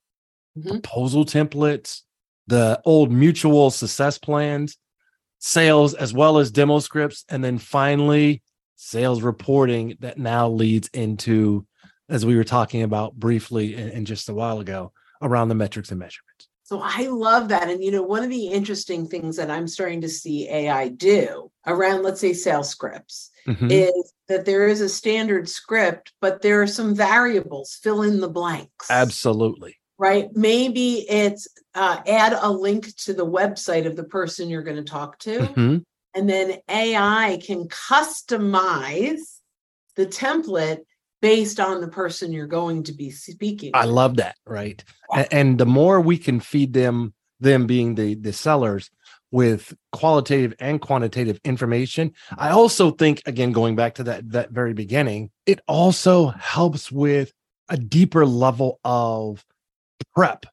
Mhm. 0.56 0.82
proposal 0.82 1.25
templates, 1.25 2.02
the 2.46 2.80
old 2.84 3.10
mutual 3.12 3.70
success 3.70 4.18
plans, 4.18 4.76
sales 5.38 5.94
as 5.94 6.12
well 6.12 6.38
as 6.38 6.50
demo 6.50 6.78
scripts, 6.78 7.25
and 7.28 7.44
then 7.44 7.58
finally 7.58 8.42
sales 8.76 9.22
reporting 9.22 9.96
that 10.00 10.18
now 10.18 10.48
leads 10.48 10.88
into, 10.88 11.66
as 12.08 12.25
we 12.25 12.36
were 12.36 12.44
talking 12.44 12.82
about 12.82 13.14
briefly 13.14 13.75
and, 13.75 13.90
in 13.90 14.04
just 14.04 14.28
a 14.28 14.34
while 14.34 14.60
ago, 14.60 14.92
around 15.22 15.48
the 15.48 15.54
metrics 15.54 15.90
and 15.90 15.98
measurements. 15.98 16.48
So 16.62 16.80
I 16.82 17.06
love 17.06 17.48
that. 17.48 17.68
And 17.70 17.82
you 17.82 17.90
know, 17.92 18.02
one 18.02 18.25
of 18.25 18.30
the 18.30 18.48
interesting 18.48 19.06
things 19.06 19.36
that 19.36 19.50
I'm 19.50 19.68
starting 19.68 20.00
to 20.00 20.08
see 20.08 20.48
AI 20.48 20.88
do 20.88 21.50
around, 21.66 22.02
let's 22.02 22.20
say, 22.20 22.32
sales 22.32 22.68
scripts 22.68 23.30
Mhm. 23.46 23.70
is 23.70 24.12
that 24.28 24.44
there 24.44 24.66
is 24.66 24.80
a 24.80 24.88
standard 24.88 25.48
script, 25.48 26.12
but 26.20 26.42
there 26.42 26.60
are 26.60 26.66
some 26.66 26.94
variables, 26.94 27.75
fill 27.80 28.02
in 28.02 28.20
the 28.20 28.28
blanks. 28.28 28.90
Absolutely. 28.90 29.76
Right. 29.99 30.29
Maybe 30.35 31.09
it's 31.09 31.49
uh, 31.75 32.00
add 32.07 32.35
a 32.41 32.50
link 32.50 32.95
to 33.05 33.15
the 33.15 33.25
website 33.26 33.87
of 33.87 33.97
the 33.97 34.05
person 34.05 34.50
you're 34.50 34.62
going 34.62 34.76
to 34.76 34.85
talk 34.85 35.19
to. 35.21 35.38
Mhm. 35.38 35.83
And 36.15 36.29
then 36.31 36.59
AI 36.69 37.41
can 37.45 37.69
customize 37.69 39.41
the 39.97 40.07
template 40.07 40.81
based 41.23 41.61
on 41.61 41.81
the 41.81 41.88
person 41.88 42.33
you're 42.33 42.47
going 42.47 42.83
to 42.85 42.93
be 42.93 43.11
speaking. 43.11 43.73
To. 43.73 43.79
I 43.79 43.87
with. 43.87 43.95
love 43.95 44.17
that, 44.17 44.37
right? 44.47 44.83
A- 45.15 45.33
And, 45.35 45.59
the 45.59 45.67
more 45.67 46.00
we 46.00 46.19
can 46.19 46.41
feed 46.41 46.73
them, 46.73 47.15
them 47.41 47.67
being 47.67 47.95
the 47.95 48.15
the 48.15 48.33
sellers, 48.33 48.91
with 49.33 49.75
qualitative 49.93 50.55
and 50.61 50.81
quantitative 50.81 51.41
information, 51.45 52.12
I 52.38 52.50
also 52.50 52.93
think, 52.93 53.23
again, 53.26 53.53
going 53.53 53.76
back 53.76 53.95
to 53.97 54.05
that 54.05 54.31
that 54.31 54.50
very 54.50 54.73
beginning, 54.73 55.31
it 55.47 55.61
also 55.67 56.29
helps 56.29 56.93
with 56.93 57.33
a 57.69 57.76
deeper 57.76 58.25
level 58.25 58.79
of 58.85 59.45
prep 60.15 60.47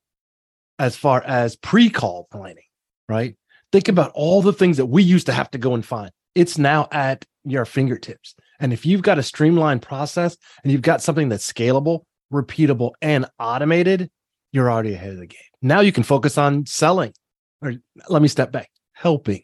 as 0.79 0.95
far 0.95 1.23
as 1.23 1.55
pre-call 1.55 2.27
planning, 2.31 2.63
right? 3.07 3.35
Think 3.71 3.87
about 3.87 4.11
all 4.13 4.41
the 4.41 4.53
things 4.53 4.77
that 4.77 4.85
we 4.85 5.03
used 5.03 5.25
to 5.27 5.33
have 5.33 5.49
to 5.51 5.57
go 5.57 5.73
and 5.73 5.85
find. 5.85 6.11
It's 6.35 6.57
now 6.57 6.87
at 6.91 7.25
your 7.43 7.65
fingertips. 7.65 8.35
And 8.59 8.73
if 8.73 8.85
you've 8.85 9.01
got 9.01 9.19
a 9.19 9.23
streamlined 9.23 9.81
process 9.81 10.37
and 10.63 10.71
you've 10.71 10.81
got 10.81 11.01
something 11.01 11.29
that's 11.29 11.51
scalable, 11.51 12.01
repeatable, 12.31 12.91
and 13.01 13.25
automated, 13.39 14.09
you're 14.51 14.71
already 14.71 14.93
ahead 14.93 15.11
of 15.11 15.17
the 15.17 15.27
game. 15.27 15.39
Now 15.61 15.81
you 15.81 15.91
can 15.91 16.03
focus 16.03 16.37
on 16.37 16.65
selling, 16.65 17.13
or 17.61 17.73
let 18.09 18.21
me 18.21 18.27
step 18.27 18.51
back, 18.51 18.69
helping. 18.93 19.43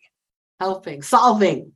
helping, 0.60 1.01
solving. 1.01 1.72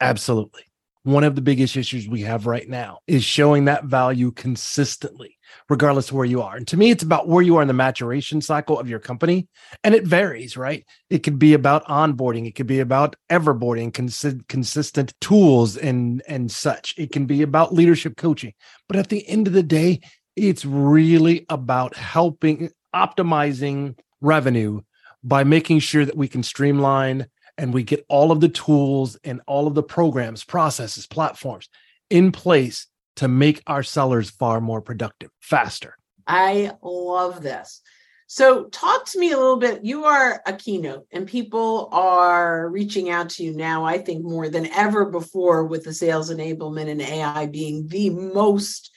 Absolutely. 0.00 0.62
One 1.04 1.24
of 1.24 1.34
the 1.34 1.40
biggest 1.40 1.76
issues 1.76 2.06
we 2.06 2.20
have 2.20 2.46
right 2.46 2.68
now 2.68 3.00
is 3.08 3.24
showing 3.24 3.64
that 3.64 3.86
value 3.86 4.30
consistently, 4.30 5.36
regardless 5.68 6.10
of 6.10 6.14
where 6.14 6.24
you 6.24 6.42
are. 6.42 6.54
And 6.56 6.66
to 6.68 6.76
me, 6.76 6.90
it's 6.90 7.02
about 7.02 7.26
where 7.26 7.42
you 7.42 7.56
are 7.56 7.62
in 7.62 7.66
the 7.66 7.74
maturation 7.74 8.40
cycle 8.40 8.78
of 8.78 8.88
your 8.88 9.00
company. 9.00 9.48
And 9.82 9.96
it 9.96 10.06
varies, 10.06 10.56
right? 10.56 10.84
It 11.10 11.24
could 11.24 11.40
be 11.40 11.54
about 11.54 11.84
onboarding, 11.86 12.46
it 12.46 12.54
could 12.54 12.68
be 12.68 12.78
about 12.78 13.16
everboarding, 13.28 13.90
consi- 13.90 14.46
consistent 14.46 15.12
tools 15.20 15.76
and, 15.76 16.22
and 16.28 16.52
such. 16.52 16.94
It 16.96 17.10
can 17.10 17.26
be 17.26 17.42
about 17.42 17.74
leadership 17.74 18.16
coaching. 18.16 18.52
But 18.86 18.96
at 18.96 19.08
the 19.08 19.28
end 19.28 19.48
of 19.48 19.54
the 19.54 19.64
day, 19.64 20.00
it's 20.36 20.64
really 20.64 21.46
about 21.48 21.96
helping 21.96 22.70
optimizing 22.94 23.98
revenue 24.20 24.82
by 25.24 25.42
making 25.42 25.80
sure 25.80 26.04
that 26.04 26.16
we 26.16 26.28
can 26.28 26.44
streamline 26.44 27.26
and 27.62 27.72
we 27.72 27.84
get 27.84 28.04
all 28.08 28.32
of 28.32 28.40
the 28.40 28.48
tools 28.48 29.16
and 29.22 29.40
all 29.46 29.68
of 29.68 29.74
the 29.74 29.84
programs, 29.84 30.42
processes, 30.42 31.06
platforms 31.06 31.68
in 32.10 32.32
place 32.32 32.88
to 33.14 33.28
make 33.28 33.62
our 33.68 33.84
sellers 33.84 34.28
far 34.28 34.60
more 34.60 34.82
productive 34.82 35.30
faster. 35.40 35.96
I 36.26 36.72
love 36.82 37.40
this. 37.40 37.80
So, 38.26 38.64
talk 38.64 39.06
to 39.06 39.18
me 39.18 39.30
a 39.30 39.36
little 39.36 39.58
bit. 39.58 39.84
You 39.84 40.06
are 40.06 40.42
a 40.44 40.54
keynote, 40.54 41.06
and 41.12 41.28
people 41.28 41.88
are 41.92 42.68
reaching 42.68 43.10
out 43.10 43.28
to 43.30 43.44
you 43.44 43.52
now, 43.54 43.84
I 43.84 43.98
think, 43.98 44.24
more 44.24 44.48
than 44.48 44.66
ever 44.66 45.04
before, 45.04 45.64
with 45.64 45.84
the 45.84 45.92
sales 45.92 46.32
enablement 46.32 46.90
and 46.90 47.02
AI 47.02 47.46
being 47.46 47.86
the 47.88 48.10
most 48.10 48.90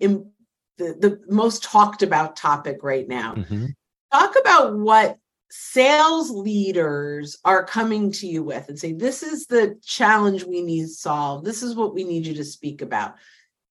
im- 0.00 0.32
the, 0.78 0.96
the 0.98 1.20
most 1.28 1.62
talked 1.62 2.02
about 2.02 2.36
topic 2.36 2.78
right 2.82 3.06
now. 3.06 3.34
Mm-hmm. 3.34 3.66
Talk 4.12 4.34
about 4.40 4.76
what 4.76 5.18
sales 5.50 6.30
leaders 6.30 7.36
are 7.44 7.64
coming 7.64 8.12
to 8.12 8.26
you 8.26 8.42
with 8.42 8.68
and 8.68 8.78
say, 8.78 8.92
This 8.92 9.22
is 9.22 9.46
the 9.46 9.78
challenge 9.84 10.44
we 10.44 10.62
need 10.62 10.88
solved. 10.88 11.44
This 11.44 11.62
is 11.62 11.74
what 11.74 11.94
we 11.94 12.04
need 12.04 12.26
you 12.26 12.34
to 12.34 12.44
speak 12.44 12.82
about. 12.82 13.14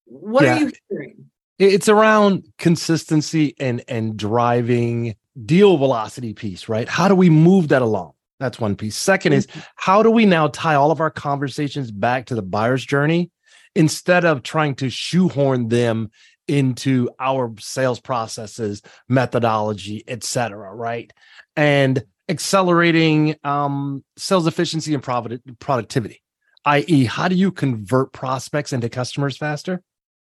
What 0.06 0.44
Yeah. 0.44 0.56
are 0.56 0.60
you 0.60 0.72
hearing? 0.90 1.26
It's 1.58 1.90
around 1.90 2.46
consistency 2.58 3.56
and 3.60 3.84
and 3.88 4.16
driving 4.16 5.16
deal 5.46 5.78
velocity 5.78 6.34
piece, 6.34 6.70
right? 6.70 6.88
How 6.88 7.08
do 7.08 7.16
we 7.16 7.30
move 7.30 7.70
that 7.70 7.82
along? 7.82 8.14
That's 8.40 8.60
one 8.60 8.76
piece. 8.76 8.96
Second 8.96 9.34
is 9.34 9.48
mm-hmm. 9.48 9.60
how 9.76 10.02
do 10.04 10.10
we 10.10 10.26
now 10.26 10.48
tie 10.48 10.76
all 10.76 10.92
of 10.92 11.02
our 11.02 11.12
conversations 11.12 11.92
back 11.92 12.28
to 12.28 12.36
the 12.36 12.42
buyer's 12.42 12.86
journey 12.86 13.32
instead 13.76 14.26
of 14.26 14.44
trying 14.44 14.76
to 14.76 14.90
shoehorn 14.90 15.68
them 15.68 16.12
into 16.50 17.10
our 17.20 17.54
sales 17.60 18.00
processes, 18.00 18.82
methodology, 19.08 20.04
et 20.08 20.24
cetera, 20.24 20.74
right? 20.74 21.14
And 21.56 22.04
accelerating 22.28 23.36
um, 23.44 24.04
sales 24.18 24.48
efficiency 24.48 24.94
and 24.94 25.04
profit- 25.04 25.42
productivity, 25.60 26.22
i.e., 26.66 27.06
how 27.06 27.28
do 27.28 27.36
you 27.36 27.52
convert 27.52 28.12
prospects 28.14 28.74
into 28.74 28.90
customers 28.90 29.38
faster? 29.38 29.82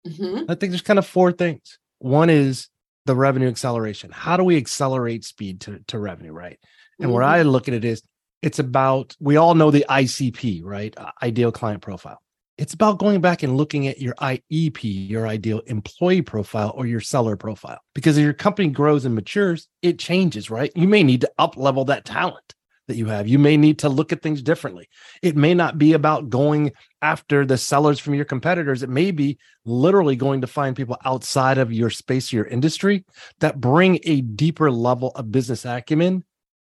Mhm. 0.07 0.45
I 0.49 0.55
think 0.55 0.71
there's 0.71 0.83
kind 0.83 0.99
of 0.99 1.07
four 1.07 1.33
things. 1.33 1.79
One 1.99 2.31
is 2.31 2.69
the 3.07 3.15
revenue 3.17 3.49
acceleration. 3.49 4.11
How 4.13 4.37
do 4.37 4.45
we 4.45 4.57
accelerate 4.57 5.25
speed 5.25 5.61
to, 5.63 5.81
to 5.89 5.99
revenue, 5.99 6.33
right? 6.33 6.59
And 7.01 7.13
where 7.13 7.23
Mhm. 7.25 7.29
I 7.29 7.43
look 7.43 7.69
at 7.69 7.75
it 7.75 7.85
is 7.85 8.03
it's 8.43 8.59
about, 8.59 9.17
we 9.21 9.37
all 9.37 9.55
know 9.55 9.71
the 9.71 9.87
ICP, 9.89 10.61
right? 10.63 10.95
Ideal 11.23 11.51
client 11.53 11.83
profile. 11.83 12.21
It's 12.59 12.73
about 12.73 12.99
going 12.99 13.21
back 13.21 13.43
and 13.43 13.57
looking 13.57 13.87
at 13.87 14.01
your 14.01 14.15
IEP, 14.15 14.81
your 14.83 15.27
ideal 15.27 15.61
employee 15.67 16.23
profile 16.23 16.73
or 16.75 16.87
your 16.87 17.01
seller 17.01 17.37
profile. 17.37 17.81
Because 17.95 18.17
as 18.17 18.25
your 18.25 18.33
company 18.33 18.69
grows 18.69 19.05
and 19.05 19.15
matures, 19.15 19.69
it 19.83 19.99
changes, 19.99 20.49
right? 20.51 20.73
You 20.75 20.89
may 20.89 21.03
need 21.03 21.21
to 21.21 21.33
up 21.39 21.59
level 21.59 21.85
that 21.87 22.07
talent 22.07 22.55
that 22.89 22.97
you 22.97 23.07
have. 23.07 23.29
You 23.29 23.39
may 23.39 23.57
need 23.57 23.81
to 23.81 23.89
look 23.89 24.13
at 24.13 24.23
things 24.23 24.41
differently. 24.41 24.89
It 25.21 25.37
may 25.37 25.53
not 25.53 25.77
be 25.77 25.93
about 25.93 26.31
going 26.31 26.73
after 27.03 27.45
the 27.45 27.59
sellers 27.59 27.99
from 27.99 28.15
your 28.15 28.25
competitors. 28.25 28.83
It 28.83 28.89
may 28.89 29.11
be 29.11 29.39
literally 29.65 30.17
going 30.17 30.41
to 30.41 30.47
find 30.47 30.75
people 30.75 30.97
outside 31.05 31.59
of 31.59 31.73
your 31.73 31.91
space, 31.91 32.33
your 32.33 32.47
industry 32.47 33.05
that 33.41 33.61
bring 33.61 33.99
a 34.05 34.23
deeper 34.23 34.71
level 34.71 35.11
of 35.15 35.33
business 35.33 35.65
acumen 35.65 36.25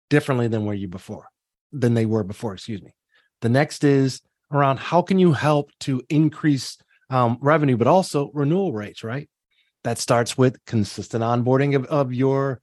differently 0.10 0.48
than 0.48 0.66
where 0.66 0.76
you 0.76 0.88
before, 0.88 1.28
than 1.72 1.94
they 1.94 2.06
were 2.06 2.24
before, 2.24 2.54
excuse 2.54 2.82
me. 2.82 2.94
The 3.42 3.50
next 3.50 3.84
is 3.84 4.22
around 4.52 4.80
how 4.80 5.02
can 5.02 5.20
you 5.20 5.34
help 5.34 5.72
to 5.82 6.02
increase 6.10 6.78
um, 7.10 7.38
revenue, 7.42 7.78
but 7.78 7.88
also 7.88 8.32
renewal 8.34 8.74
rates, 8.74 9.04
right? 9.04 9.30
That 9.84 9.98
starts 9.98 10.38
with 10.38 10.64
consistent 10.66 11.24
onboarding 11.24 11.76
of, 11.76 11.86
of 11.86 12.14
your 12.14 12.62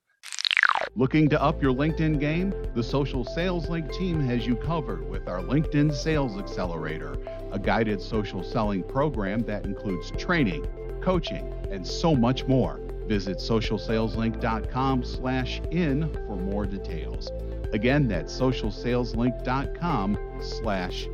Looking 0.95 1.29
to 1.29 1.43
up 1.43 1.63
your 1.63 1.75
LinkedIn 1.75 2.19
game? 2.21 2.55
The 2.75 2.83
Social 2.83 3.23
Sales 3.23 3.69
Link 3.69 3.93
team 3.93 4.19
has 4.21 4.47
you 4.47 4.57
covered 4.57 5.07
with 5.09 5.29
our 5.29 5.41
LinkedIn 5.41 5.93
Sales 5.93 6.39
Accelerator, 6.39 7.19
a 7.53 7.59
guided 7.59 8.01
social 8.01 8.43
selling 8.43 8.83
program 8.83 9.41
that 9.43 9.67
includes 9.67 10.11
training, 10.13 10.67
coaching, 11.03 11.53
and 11.71 11.87
so 11.87 12.17
much 12.17 12.47
more. 12.47 12.81
Visit 13.07 13.37
socialsaleslink.com 13.39 15.05
slash 15.05 15.61
in 15.71 16.11
for 16.27 16.37
more 16.37 16.65
details. 16.65 17.31
Again, 17.73 18.09
that's 18.09 18.33
socialsaleslink.com 18.33 20.19
slash. 20.41 21.09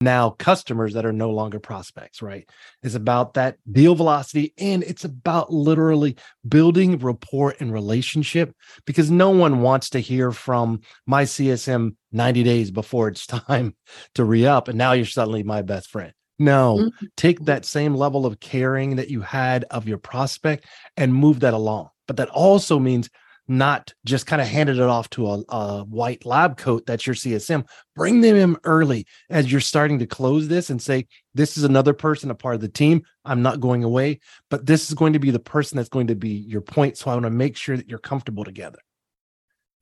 Now 0.00 0.30
customers 0.30 0.94
that 0.94 1.04
are 1.04 1.12
no 1.12 1.30
longer 1.30 1.60
prospects, 1.60 2.22
right? 2.22 2.48
It's 2.82 2.94
about 2.94 3.34
that 3.34 3.56
deal 3.70 3.94
velocity 3.94 4.54
and 4.56 4.82
it's 4.82 5.04
about 5.04 5.52
literally 5.52 6.16
building 6.48 6.98
rapport 6.98 7.54
and 7.60 7.72
relationship 7.72 8.54
because 8.86 9.10
no 9.10 9.30
one 9.30 9.60
wants 9.60 9.90
to 9.90 9.98
hear 10.00 10.32
from 10.32 10.80
my 11.06 11.24
CSM 11.24 11.96
90 12.12 12.42
days 12.42 12.70
before 12.70 13.08
it's 13.08 13.26
time 13.48 13.76
to 14.14 14.24
re 14.24 14.46
up. 14.46 14.68
And 14.68 14.78
now 14.78 14.92
you're 14.92 15.04
suddenly 15.04 15.42
my 15.42 15.62
best 15.62 15.90
friend. 15.90 16.12
No, 16.38 16.76
Mhm. 16.78 17.08
take 17.18 17.44
that 17.44 17.66
same 17.66 17.94
level 17.94 18.24
of 18.24 18.40
caring 18.40 18.96
that 18.96 19.10
you 19.10 19.20
had 19.20 19.64
of 19.70 19.86
your 19.86 19.98
prospect 19.98 20.64
and 20.96 21.14
move 21.14 21.40
that 21.40 21.52
along 21.52 21.90
but 22.10 22.16
that 22.16 22.28
also 22.30 22.80
means 22.80 23.08
not 23.50 23.92
just 24.04 24.26
kind 24.26 24.40
of 24.40 24.46
handed 24.46 24.76
it 24.76 24.82
off 24.82 25.10
to 25.10 25.26
a, 25.26 25.42
a, 25.48 25.84
white 25.84 26.24
lab 26.24 26.56
coat 26.56 26.86
that's 26.86 27.04
your 27.04 27.16
CSM. 27.16 27.66
Bring 27.96 28.20
them 28.20 28.36
in 28.36 28.56
early 28.62 29.06
as 29.28 29.50
you're 29.50 29.60
starting 29.60 29.98
to 29.98 30.06
close 30.06 30.46
this 30.46 30.70
and 30.70 30.80
say, 30.80 31.08
This 31.34 31.58
is 31.58 31.64
another 31.64 31.92
person, 31.92 32.30
a 32.30 32.34
part 32.36 32.54
of 32.54 32.60
the 32.60 32.68
team. 32.68 33.02
I'm 33.24 33.42
not 33.42 33.58
going 33.58 33.82
away, 33.82 34.20
but 34.50 34.66
this 34.66 34.88
is 34.88 34.94
going 34.94 35.14
to 35.14 35.18
be 35.18 35.32
the 35.32 35.40
person 35.40 35.76
that's 35.76 35.88
going 35.88 36.06
to 36.06 36.14
be 36.14 36.30
your 36.30 36.60
point. 36.60 36.96
So 36.96 37.10
I 37.10 37.14
want 37.14 37.24
to 37.24 37.30
make 37.30 37.56
sure 37.56 37.76
that 37.76 37.88
you're 37.88 37.98
comfortable 37.98 38.44
together. 38.44 38.78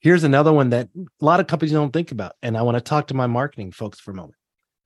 Here's 0.01 0.25
another 0.25 0.53
one 0.53 0.71
that 0.71 0.89
a 0.97 1.25
lot 1.25 1.41
of 1.41 1.47
companies 1.47 1.73
don't 1.73 1.93
think 1.93 2.11
about. 2.11 2.33
And 2.41 2.57
I 2.57 2.63
want 2.63 2.77
to 2.77 2.81
talk 2.81 3.09
to 3.09 3.15
my 3.15 3.27
marketing 3.27 3.73
folks 3.73 4.01
for 4.01 4.13
a 4.13 4.15
moment 4.15 4.37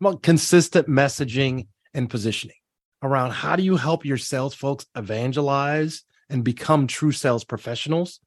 about 0.01 0.25
consistent 0.25 0.89
messaging 0.89 1.69
and 1.95 2.11
positioning 2.11 2.57
around 3.01 3.31
how 3.31 3.55
do 3.55 3.63
you 3.63 3.77
help 3.77 4.05
your 4.05 4.17
sales 4.17 4.55
folks 4.55 4.87
evangelize 4.97 6.03
and 6.29 6.43
become 6.43 6.89
true 6.89 7.13
sales 7.13 7.45
professionals 7.45 8.19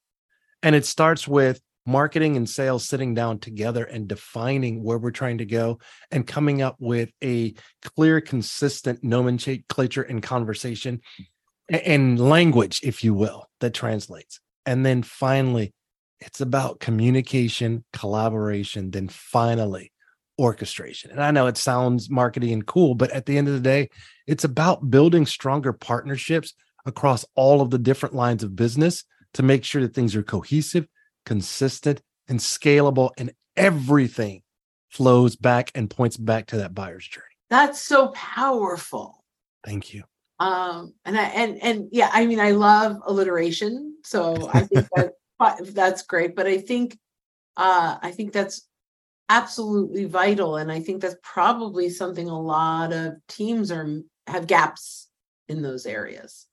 and 0.65 0.75
it 0.75 0.83
starts 0.83 1.27
with 1.27 1.61
marketing 1.85 2.35
and 2.35 2.49
sales 2.49 2.83
sitting 2.83 3.13
down 3.13 3.37
together 3.37 3.83
and 3.83 4.07
defining 4.07 4.83
where 4.83 4.97
we're 4.97 5.11
trying 5.11 5.37
to 5.37 5.45
go 5.45 5.77
and 6.09 6.25
coming 6.25 6.63
up 6.63 6.75
with 6.79 7.11
a 7.23 7.53
clear, 7.95 8.19
consistent 8.19 9.03
nomenclature 9.03 10.01
and 10.01 10.23
conversation 10.23 11.01
and 11.69 12.19
language, 12.19 12.81
if 12.83 13.03
you 13.03 13.13
will, 13.13 13.45
that 13.59 13.75
translates. 13.75 14.39
And 14.65 14.83
then 14.83 15.03
finally, 15.03 15.71
it's 16.19 16.41
about 16.41 16.79
communication, 16.79 17.85
collaboration, 17.93 18.89
then 18.89 19.07
finally, 19.07 19.91
orchestration. 20.39 21.11
And 21.11 21.21
I 21.21 21.29
know 21.29 21.45
it 21.45 21.57
sounds 21.57 22.09
marketing 22.09 22.53
and 22.53 22.65
cool, 22.65 22.95
but 22.95 23.11
at 23.11 23.27
the 23.27 23.37
end 23.37 23.47
of 23.47 23.53
the 23.53 23.59
day, 23.59 23.89
it's 24.25 24.43
about 24.43 24.89
building 24.89 25.27
stronger 25.27 25.73
partnerships 25.73 26.55
across 26.87 27.23
all 27.35 27.61
of 27.61 27.69
the 27.69 27.77
different 27.77 28.15
lines 28.15 28.41
of 28.41 28.55
business 28.55 29.03
to 29.35 29.43
make 29.43 29.63
sure 29.63 29.81
that 29.81 29.93
things 29.93 30.15
are 30.15 30.23
cohesive, 30.23 30.87
consistent, 31.25 32.01
and 32.27 32.39
scalable, 32.39 33.11
and 33.17 33.31
everything 33.55 34.41
flows 34.89 35.35
back 35.35 35.71
and 35.75 35.89
points 35.89 36.17
back 36.17 36.47
to 36.47 36.57
that 36.57 36.73
buyer's 36.73 37.07
journey. 37.07 37.25
That's 37.49 37.81
so 37.81 38.07
powerful. 38.09 39.23
Thank 39.65 39.93
you. 39.93 40.03
Um, 40.39 40.93
and 41.05 41.17
I 41.17 41.23
and 41.25 41.61
and 41.61 41.87
yeah, 41.91 42.09
I 42.11 42.25
mean, 42.25 42.39
I 42.39 42.51
love 42.51 42.97
alliteration, 43.05 43.97
so 44.03 44.49
I 44.53 44.61
think 44.61 44.87
that 44.95 45.13
that's 45.73 46.01
great. 46.03 46.35
But 46.35 46.47
I 46.47 46.57
think 46.57 46.97
uh, 47.57 47.97
I 48.01 48.11
think 48.11 48.31
that's 48.31 48.67
absolutely 49.27 50.05
vital, 50.05 50.57
and 50.57 50.71
I 50.71 50.79
think 50.79 51.01
that's 51.01 51.15
probably 51.23 51.89
something 51.89 52.29
a 52.29 52.41
lot 52.41 52.93
of 52.93 53.15
teams 53.27 53.71
are 53.71 54.01
have 54.27 54.47
gaps 54.47 55.09
in 55.47 55.61
those 55.61 55.85
areas. 55.85 56.47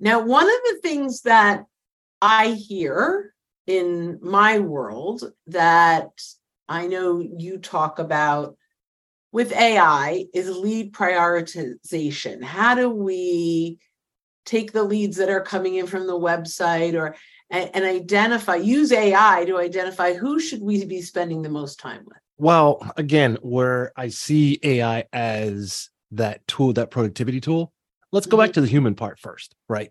Now, 0.00 0.20
one 0.20 0.46
of 0.46 0.60
the 0.64 0.78
things 0.82 1.22
that 1.22 1.64
I 2.20 2.48
hear 2.52 3.32
in 3.66 4.18
my 4.22 4.58
world 4.58 5.32
that 5.46 6.10
I 6.68 6.86
know 6.86 7.20
you 7.20 7.58
talk 7.58 7.98
about 7.98 8.56
with 9.32 9.52
AI 9.52 10.26
is 10.34 10.48
lead 10.48 10.92
prioritization. 10.92 12.42
How 12.42 12.74
do 12.74 12.88
we 12.88 13.78
take 14.46 14.72
the 14.72 14.82
leads 14.82 15.18
that 15.18 15.28
are 15.28 15.42
coming 15.42 15.74
in 15.74 15.86
from 15.86 16.06
the 16.06 16.18
website 16.18 16.94
or 16.94 17.14
and, 17.50 17.70
and 17.74 17.84
identify 17.84 18.56
use 18.56 18.92
AI 18.92 19.44
to 19.46 19.58
identify 19.58 20.14
who 20.14 20.40
should 20.40 20.62
we 20.62 20.84
be 20.84 21.02
spending 21.02 21.42
the 21.42 21.48
most 21.48 21.78
time 21.78 22.04
with? 22.06 22.18
Well, 22.38 22.90
again, 22.96 23.38
where 23.42 23.92
I 23.96 24.08
see 24.08 24.58
AI 24.62 25.04
as 25.12 25.90
that 26.12 26.46
tool, 26.46 26.72
that 26.74 26.90
productivity 26.90 27.40
tool, 27.40 27.72
let's 28.12 28.26
go 28.26 28.36
mm-hmm. 28.36 28.46
back 28.46 28.52
to 28.54 28.60
the 28.60 28.66
human 28.66 28.94
part 28.94 29.18
first, 29.18 29.54
right? 29.68 29.90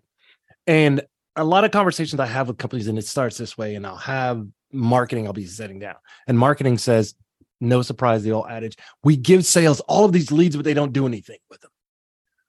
And 0.66 1.02
a 1.38 1.44
lot 1.44 1.64
of 1.64 1.70
conversations 1.70 2.20
I 2.20 2.26
have 2.26 2.48
with 2.48 2.58
companies, 2.58 2.88
and 2.88 2.98
it 2.98 3.06
starts 3.06 3.38
this 3.38 3.56
way, 3.56 3.74
and 3.74 3.86
I'll 3.86 3.96
have 3.96 4.46
marketing, 4.72 5.26
I'll 5.26 5.32
be 5.32 5.46
setting 5.46 5.78
down. 5.78 5.94
And 6.26 6.38
marketing 6.38 6.78
says, 6.78 7.14
no 7.60 7.82
surprise, 7.82 8.22
the 8.22 8.32
old 8.32 8.46
adage, 8.48 8.76
we 9.02 9.16
give 9.16 9.44
sales 9.44 9.80
all 9.80 10.04
of 10.04 10.12
these 10.12 10.30
leads, 10.30 10.56
but 10.56 10.64
they 10.64 10.74
don't 10.74 10.92
do 10.92 11.06
anything 11.06 11.38
with 11.48 11.60
them. 11.60 11.70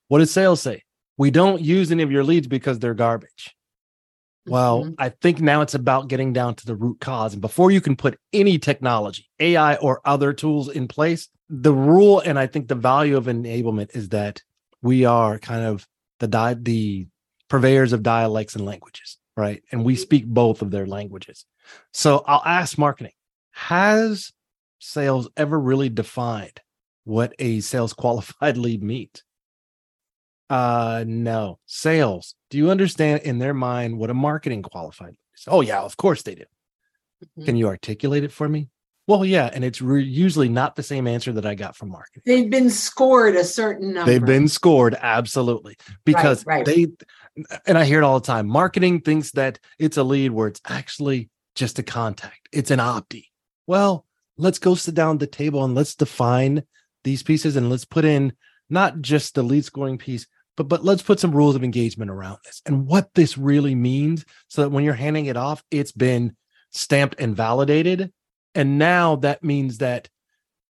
What 0.08 0.20
does 0.20 0.32
sales 0.32 0.62
say? 0.62 0.84
We 1.18 1.32
don't 1.32 1.62
use 1.62 1.92
any 1.92 2.04
of 2.04 2.12
your 2.12 2.24
leads 2.24 2.48
because 2.48 2.80
they're 2.80 2.94
garbage. 2.94 3.56
Well, 4.46 4.86
mm-hmm. 4.86 4.94
I 4.98 5.10
think 5.10 5.42
now 5.42 5.62
it's 5.62 5.76
about 5.76 6.08
getting 6.08 6.34
down 6.34 6.56
to 6.56 6.66
the 6.66 6.76
root 6.76 7.00
cause. 7.00 7.34
And 7.34 7.42
before 7.42 7.72
you 7.72 7.82
can 7.82 7.96
put 7.96 8.18
any 8.34 8.58
technology, 8.58 9.30
AI 9.40 9.76
or 9.76 10.02
other 10.06 10.34
tools 10.34 10.70
in 10.70 10.88
place, 10.88 11.30
the 11.50 11.74
rule 11.74 12.20
and 12.20 12.40
I 12.40 12.48
think 12.48 12.68
the 12.68 12.76
value 12.76 13.18
of 13.18 13.26
enablement 13.26 13.96
is 13.96 14.10
that 14.10 14.42
we 14.82 15.06
are 15.06 15.38
kind 15.40 15.66
of 15.66 15.88
the 16.20 16.28
the 16.62 17.08
purveyors 17.50 17.94
of 17.94 18.04
dialects 18.04 18.56
and 18.56 18.66
languages, 18.66 19.18
right? 19.36 19.64
And 19.72 19.84
we 19.84 19.94
mm-hmm. 19.94 20.02
speak 20.02 20.26
both 20.28 20.62
of 20.62 20.72
their 20.72 20.86
languages. 20.86 21.46
So 21.92 22.24
I'll 22.26 22.44
ask 22.46 22.78
marketing 22.78 23.14
Has 23.52 24.32
sales 24.80 25.30
ever 25.36 25.60
really 25.60 25.90
defined 25.90 26.62
what 27.04 27.34
a 27.40 27.60
sales 27.60 27.94
qualified 27.94 28.58
lead 28.66 28.84
means? 28.84 29.24
Uh, 30.50 31.04
no. 31.06 31.60
Sales, 31.66 32.36
do 32.50 32.58
you 32.58 32.72
understand 32.72 33.22
in 33.22 33.40
their 33.40 33.54
mind 33.54 33.98
what 33.98 34.10
a 34.10 34.16
marketing 34.16 34.64
qualified 34.64 35.16
is? 35.36 35.44
Oh, 35.48 35.62
yeah, 35.62 35.82
of 35.82 35.96
course 35.98 36.24
they 36.24 36.36
do. 36.36 36.46
Mm-hmm. 37.24 37.46
Can 37.46 37.56
you 37.56 37.68
articulate 37.68 38.24
it 38.24 38.32
for 38.32 38.50
me? 38.50 38.70
Well, 39.10 39.26
yeah, 39.26 39.50
and 39.52 39.64
it's 39.64 39.82
re- 39.82 40.04
usually 40.04 40.50
not 40.50 40.76
the 40.76 40.84
same 40.84 41.08
answer 41.08 41.32
that 41.32 41.44
I 41.44 41.56
got 41.56 41.76
from 41.76 41.90
marketing. 41.90 42.22
They've 42.28 42.48
been 42.48 42.70
scored 42.70 43.36
a 43.36 43.44
certain 43.44 43.92
number. 43.92 44.12
They've 44.12 44.24
been 44.24 44.48
scored 44.48 44.96
absolutely 45.02 45.78
because 46.06 46.46
right, 46.46 46.58
right. 46.58 46.96
they 47.36 47.56
and 47.66 47.76
I 47.76 47.86
hear 47.86 48.02
it 48.02 48.04
all 48.04 48.20
the 48.20 48.28
time. 48.28 48.48
Marketing 48.48 49.02
thinks 49.02 49.32
that 49.32 49.58
it's 49.80 49.98
a 49.98 50.04
lead 50.04 50.30
where 50.30 50.48
it's 50.48 50.62
actually 50.64 51.32
just 51.56 51.80
a 51.80 51.84
contact. 51.84 52.50
It's 52.52 52.70
an 52.70 52.78
opti. 52.78 53.24
Well, 53.66 54.06
let's 54.38 54.60
go 54.60 54.76
sit 54.76 54.94
down 54.94 55.16
at 55.16 55.20
the 55.22 55.26
table 55.26 55.64
and 55.64 55.74
let's 55.74 55.96
define 55.96 56.62
these 57.04 57.24
pieces 57.24 57.56
and 57.56 57.68
let's 57.68 57.86
put 57.86 58.06
in 58.06 58.34
not 58.70 59.02
just 59.02 59.34
the 59.34 59.42
lead 59.42 59.66
scoring 59.66 59.98
piece, 59.98 60.28
but 60.56 60.68
but 60.68 60.86
let's 60.86 61.02
put 61.02 61.20
some 61.20 61.32
rules 61.32 61.56
of 61.56 61.64
engagement 61.64 62.12
around 62.12 62.38
this 62.46 62.62
and 62.68 62.86
what 62.86 63.12
this 63.16 63.40
really 63.40 63.74
means 63.74 64.24
so 64.50 64.62
that 64.62 64.70
when 64.70 64.84
you're 64.84 64.94
handing 64.94 65.26
it 65.26 65.36
off, 65.36 65.64
it's 65.72 65.94
been 65.94 66.36
stamped 66.70 67.16
and 67.18 67.36
validated. 67.36 68.14
And 68.56 68.78
now 68.78 69.18
that 69.18 69.44
means 69.44 69.78
that 69.80 70.10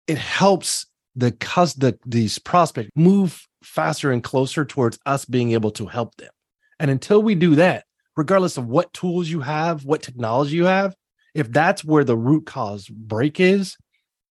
it 0.08 0.18
helps 0.18 0.86
the 1.16 1.32
cus 1.32 1.74
the 1.74 1.98
these 2.06 2.40
prospects 2.40 2.90
move 2.96 3.48
faster 3.64 4.12
and 4.12 4.24
closer 4.24 4.66
towards 4.66 4.98
us 5.06 5.26
being 5.26 5.52
able 5.52 5.72
to 5.72 5.86
help 5.86 6.16
them. 6.16 6.32
And 6.80 6.90
until 6.90 7.22
we 7.22 7.36
do 7.36 7.56
that, 7.56 7.86
regardless 8.18 8.58
of 8.58 8.68
what 8.68 8.94
tools 8.94 9.30
you 9.30 9.42
have, 9.42 9.86
what 9.86 10.02
technology 10.02 10.56
you 10.56 10.66
have, 10.66 10.96
if 11.34 11.52
that's 11.52 11.84
where 11.84 12.04
the 12.04 12.18
root 12.18 12.46
cause 12.46 12.88
break 12.88 13.40
is, 13.40 13.78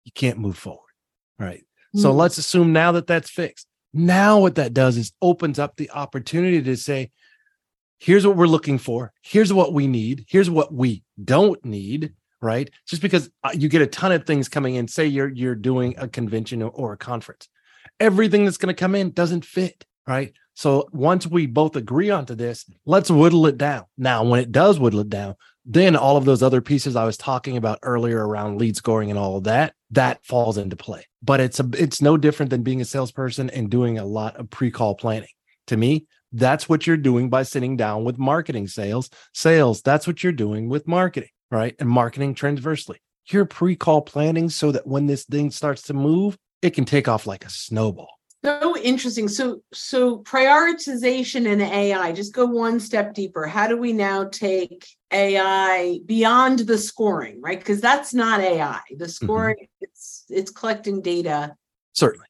you 0.04 0.12
can't 0.14 0.38
move 0.38 0.58
forward. 0.58 0.80
Right. 1.38 1.64
Mm. 1.96 2.00
So 2.00 2.10
hmm. 2.10 2.18
let's 2.18 2.38
assume 2.38 2.72
now 2.72 2.92
that 2.92 3.06
that's 3.06 3.30
fixed. 3.30 3.66
Now, 3.94 4.40
what 4.40 4.54
that 4.54 4.72
does 4.72 4.96
is 4.96 5.12
opens 5.20 5.58
up 5.58 5.76
the 5.76 5.90
opportunity 5.90 6.62
to 6.62 6.76
say, 6.76 7.10
here's 7.98 8.26
what 8.26 8.36
we're 8.36 8.46
looking 8.46 8.78
for. 8.78 9.12
Here's 9.22 9.52
what 9.52 9.72
we 9.74 9.86
need. 9.86 10.24
Here's 10.28 10.50
what 10.50 10.72
we 10.72 11.04
don't 11.22 11.62
need. 11.64 12.14
Right. 12.42 12.68
Just 12.88 13.00
because 13.00 13.30
uh, 13.44 13.50
you 13.54 13.68
get 13.68 13.82
a 13.82 13.86
ton 13.86 14.12
of 14.12 14.26
things 14.26 14.48
coming 14.48 14.74
in, 14.74 14.88
say 14.88 15.06
you're 15.06 15.28
you're 15.28 15.54
doing 15.54 15.94
a 15.96 16.08
convention 16.08 16.60
or 16.60 16.92
a 16.92 16.98
conference, 16.98 17.48
everything 18.00 18.44
that's 18.44 18.58
going 18.58 18.74
to 18.74 18.78
come 18.78 18.96
in 18.96 19.12
doesn't 19.12 19.44
fit. 19.44 19.86
Right. 20.06 20.32
So 20.54 20.88
once 20.92 21.26
we 21.26 21.46
both 21.46 21.76
agree 21.76 22.10
onto 22.10 22.34
this, 22.34 22.66
let's 22.84 23.10
whittle 23.10 23.46
it 23.46 23.56
down. 23.56 23.84
Now, 23.96 24.24
when 24.24 24.40
it 24.40 24.52
does 24.52 24.78
whittle 24.78 25.00
it 25.00 25.08
down, 25.08 25.36
then 25.64 25.94
all 25.94 26.16
of 26.16 26.24
those 26.24 26.42
other 26.42 26.60
pieces 26.60 26.96
I 26.96 27.04
was 27.04 27.16
talking 27.16 27.56
about 27.56 27.78
earlier 27.82 28.26
around 28.26 28.58
lead 28.58 28.76
scoring 28.76 29.10
and 29.10 29.18
all 29.18 29.36
of 29.36 29.44
that, 29.44 29.74
that 29.92 30.24
falls 30.24 30.58
into 30.58 30.76
play. 30.76 31.06
But 31.22 31.40
it's 31.40 31.60
a 31.60 31.68
it's 31.74 32.02
no 32.02 32.16
different 32.16 32.50
than 32.50 32.64
being 32.64 32.80
a 32.80 32.84
salesperson 32.84 33.50
and 33.50 33.70
doing 33.70 33.98
a 33.98 34.04
lot 34.04 34.36
of 34.36 34.50
pre-call 34.50 34.96
planning. 34.96 35.28
To 35.68 35.76
me, 35.76 36.06
that's 36.32 36.68
what 36.68 36.86
you're 36.86 36.96
doing 36.96 37.30
by 37.30 37.44
sitting 37.44 37.76
down 37.76 38.04
with 38.04 38.18
marketing 38.18 38.66
sales. 38.66 39.10
Sales, 39.32 39.82
that's 39.82 40.06
what 40.06 40.22
you're 40.22 40.32
doing 40.32 40.68
with 40.68 40.88
marketing, 40.88 41.28
right? 41.52 41.76
And 41.78 41.88
marketing 41.88 42.34
transversely. 42.34 42.98
You're 43.26 43.44
pre-call 43.44 44.02
planning 44.02 44.50
so 44.50 44.72
that 44.72 44.86
when 44.86 45.06
this 45.06 45.24
thing 45.24 45.52
starts 45.52 45.82
to 45.82 45.94
move, 45.94 46.36
it 46.62 46.70
can 46.70 46.84
take 46.84 47.06
off 47.06 47.26
like 47.26 47.44
a 47.44 47.50
snowball 47.50 48.08
so 48.44 48.76
interesting 48.78 49.28
so 49.28 49.60
so 49.72 50.18
prioritization 50.22 51.50
and 51.50 51.62
ai 51.62 52.12
just 52.12 52.34
go 52.34 52.44
one 52.44 52.80
step 52.80 53.14
deeper 53.14 53.46
how 53.46 53.66
do 53.66 53.76
we 53.76 53.92
now 53.92 54.24
take 54.24 54.86
ai 55.12 56.00
beyond 56.06 56.60
the 56.60 56.78
scoring 56.78 57.40
right 57.40 57.60
because 57.60 57.80
that's 57.80 58.12
not 58.12 58.40
ai 58.40 58.80
the 58.90 59.04
mm-hmm. 59.04 59.24
scoring 59.24 59.56
mm-hmm. 59.56 59.84
it's 59.84 60.24
it's 60.28 60.50
collecting 60.50 61.00
data 61.00 61.54
certainly 61.92 62.26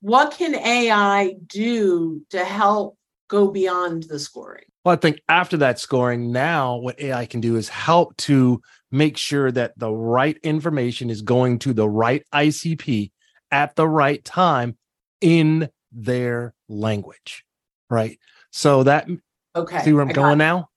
what 0.00 0.32
can 0.32 0.54
ai 0.54 1.34
do 1.46 2.22
to 2.30 2.44
help 2.44 2.96
go 3.28 3.48
beyond 3.48 4.04
the 4.04 4.18
scoring 4.18 4.64
well 4.86 4.94
i 4.94 4.96
think 4.96 5.20
after 5.28 5.58
that 5.58 5.78
scoring 5.78 6.32
now 6.32 6.76
what 6.76 6.98
ai 6.98 7.26
can 7.26 7.42
do 7.42 7.56
is 7.56 7.68
help 7.68 8.16
to 8.16 8.62
make 8.90 9.18
sure 9.18 9.52
that 9.52 9.78
the 9.78 9.92
right 9.92 10.38
information 10.42 11.10
is 11.10 11.20
going 11.20 11.58
to 11.58 11.74
the 11.74 11.88
right 11.88 12.22
icp 12.32 13.10
at 13.50 13.76
the 13.76 13.86
right 13.88 14.24
time 14.24 14.76
in 15.20 15.68
their 15.92 16.54
language. 16.68 17.44
Right. 17.88 18.18
So 18.50 18.82
that 18.82 19.08
okay. 19.54 19.82
See 19.82 19.92
where 19.92 20.02
I'm 20.02 20.08
going 20.08 20.38
now? 20.38 20.68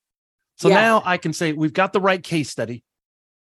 So 0.58 0.70
Yeah. 0.70 0.76
now 0.76 1.04
I 1.06 1.18
can 1.18 1.34
say 1.34 1.54
we've 1.54 1.74
got 1.74 1.94
the 1.94 2.02
right 2.02 2.24
case 2.24 2.50
study, 2.50 2.84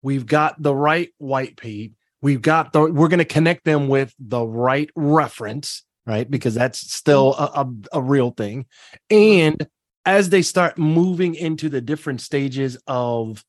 we've 0.02 0.26
got 0.26 0.60
the 0.62 0.74
right 0.74 1.10
white 1.18 1.56
paper, 1.56 1.94
we've 2.22 2.42
got 2.42 2.72
the 2.72 2.80
we're 2.80 3.08
going 3.08 3.18
to 3.18 3.24
connect 3.24 3.64
them 3.64 3.88
with 3.88 4.14
the 4.18 4.44
right 4.44 4.90
reference, 4.94 5.84
right? 6.06 6.30
Because 6.30 6.54
that's 6.54 6.92
still 6.92 7.34
a, 7.34 7.44
a, 7.62 7.98
a 7.98 8.02
real 8.02 8.30
thing. 8.30 8.66
And 9.10 9.66
as 10.06 10.30
they 10.30 10.42
start 10.42 10.78
moving 10.78 11.34
into 11.34 11.68
the 11.68 11.80
different 11.80 12.20
stages 12.20 12.78
of 12.86 13.44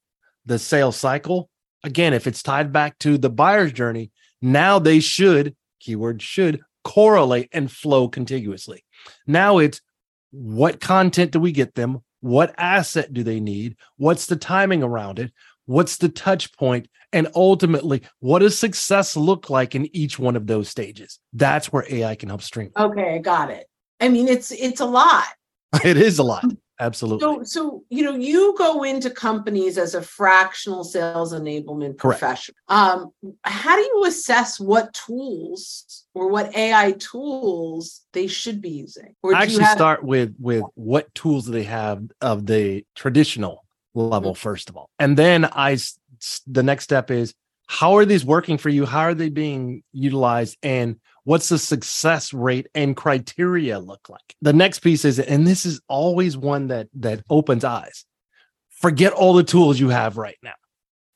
the 0.46 0.60
sales 0.60 0.98
cycle, 0.98 1.50
again, 1.84 2.14
if 2.14 2.28
it's 2.28 2.44
tied 2.44 2.74
back 2.74 2.98
to 3.00 3.18
the 3.18 3.30
buyer's 3.30 3.72
journey, 3.72 4.12
now 4.42 4.80
they 4.80 5.00
should, 5.00 5.56
keyword 5.80 6.22
should, 6.22 6.60
correlate 6.84 7.50
and 7.52 7.72
flow 7.72 8.08
contiguously. 8.08 8.84
Now 9.28 9.60
it's 9.60 9.82
what 10.32 10.80
content 10.80 11.32
do 11.32 11.40
we 11.40 11.52
get 11.52 11.76
them? 11.76 12.00
What 12.22 12.56
asset 12.58 13.14
do 13.14 13.24
they 13.24 13.40
need? 13.40 13.78
What's 13.98 14.26
the 14.26 14.36
timing 14.36 14.84
around 14.84 15.20
it? 15.20 15.32
What's 15.66 15.98
the 15.98 16.10
touch 16.10 16.52
point? 16.54 16.88
And 17.14 17.28
ultimately, 17.36 18.02
what 18.20 18.40
does 18.40 18.58
success 18.58 19.16
look 19.16 19.50
like 19.50 19.76
in 19.76 19.96
each 19.96 20.20
one 20.20 20.36
of 20.36 20.48
those 20.48 20.70
stages? 20.70 21.20
That's 21.34 21.72
where 21.72 21.86
AI 21.90 22.16
can 22.16 22.30
help 22.30 22.42
stream. 22.42 22.72
Okay, 22.78 23.16
I 23.16 23.18
got 23.20 23.50
it. 23.50 23.68
I 24.00 24.10
mean, 24.10 24.28
it's 24.28 24.52
it's 24.52 24.82
a 24.82 24.86
lot. 24.86 25.26
It 25.84 25.98
is 25.98 26.20
a 26.20 26.24
lot. 26.24 26.46
Absolutely. 26.80 27.22
So, 27.22 27.44
so 27.44 27.84
you 27.90 28.04
know, 28.04 28.16
you 28.16 28.54
go 28.58 28.84
into 28.84 29.10
companies 29.10 29.78
as 29.80 29.96
a 29.96 30.02
fractional 30.02 30.84
sales 30.84 31.34
enablement 31.34 31.98
Correct. 31.98 32.20
professional. 32.20 32.56
Um, 32.68 33.12
how 33.44 33.76
do 33.76 33.82
you 33.82 34.04
assess 34.06 34.60
what 34.60 34.94
tools 34.94 36.06
or 36.14 36.30
what 36.30 36.56
AI 36.56 36.92
tools 36.94 38.02
they 38.14 38.28
should 38.28 38.62
be 38.62 38.70
using? 38.70 39.16
Or 39.24 39.34
I 39.34 39.44
actually 39.44 39.64
have- 39.64 39.78
start 39.78 40.04
with 40.04 40.36
with 40.40 40.64
what 40.76 41.14
tools 41.16 41.46
do 41.48 41.52
they 41.52 41.64
have 41.64 42.04
of 42.22 42.46
the 42.46 42.86
traditional 42.96 43.66
level 43.96 44.34
Mm-hmm. 44.34 44.38
first 44.38 44.70
of 44.70 44.78
all, 44.78 44.90
and 45.00 45.18
then 45.18 45.46
I 45.46 45.78
the 46.46 46.64
next 46.64 46.84
step 46.84 47.10
is 47.10 47.34
how 47.68 47.98
are 47.98 48.06
these 48.06 48.24
working 48.24 48.58
for 48.60 48.70
you? 48.70 48.86
How 48.86 49.02
are 49.02 49.16
they 49.16 49.30
being 49.30 49.84
utilized, 49.92 50.58
and 50.62 50.98
what's 51.28 51.50
the 51.50 51.58
success 51.58 52.34
rate 52.34 52.68
and 52.74 52.96
criteria 52.96 53.80
look 53.80 54.08
like? 54.08 54.34
The 54.42 54.54
next 54.54 54.80
piece 54.80 55.04
is, 55.04 55.20
and 55.20 55.46
this 55.46 55.66
is 55.66 55.82
always 55.90 56.38
one 56.38 56.68
that 56.68 56.88
that 56.94 57.22
opens 57.30 57.66
eyes. 57.66 58.06
Forget 58.70 59.12
all 59.12 59.34
the 59.34 59.44
tools 59.44 59.78
you 59.80 59.90
have 59.90 60.16
right 60.18 60.38
now. 60.42 60.54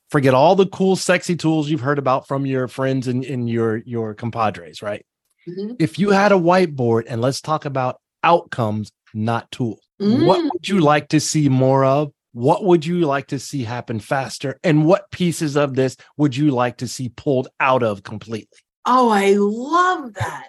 Forget 0.09 0.33
all 0.33 0.55
the 0.55 0.67
cool, 0.67 0.97
sexy 0.97 1.37
tools 1.37 1.69
you've 1.69 1.79
heard 1.87 1.97
about 1.99 2.27
from 2.27 2.45
your 2.45 2.67
friends 2.67 3.07
and, 3.07 3.23
and 3.23 3.49
your 3.49 3.77
your 3.85 4.13
compadres, 4.13 4.81
right? 4.81 5.05
Mhm. 5.47 5.75
if 5.79 5.97
you 5.97 6.11
had 6.11 6.31
a 6.31 6.35
whiteboard 6.35 7.05
and 7.07 7.19
let's 7.21 7.41
talk 7.41 7.65
about 7.65 7.99
outcomes, 8.23 8.91
not 9.13 9.49
tools, 9.51 9.81
what 9.97 10.39
Mm. 10.41 10.49
would 10.53 10.67
you 10.67 10.79
like 10.81 11.07
to 11.09 11.19
see 11.19 11.49
more 11.49 11.83
of? 11.83 12.11
What 12.33 12.63
would 12.63 12.85
you 12.85 12.99
like 13.07 13.27
to 13.27 13.39
see 13.39 13.63
happen 13.63 13.99
faster? 13.99 14.59
And 14.63 14.85
what 14.85 15.09
pieces 15.11 15.55
of 15.57 15.73
this 15.75 15.95
would 16.17 16.35
you 16.37 16.51
like 16.51 16.77
to 16.77 16.87
see 16.87 17.09
pulled 17.09 17.47
out 17.59 17.81
of 17.81 18.03
completely? 18.03 18.59
Oh, 18.85 19.09
I 19.09 19.35
love 19.37 20.13
that. 20.15 20.47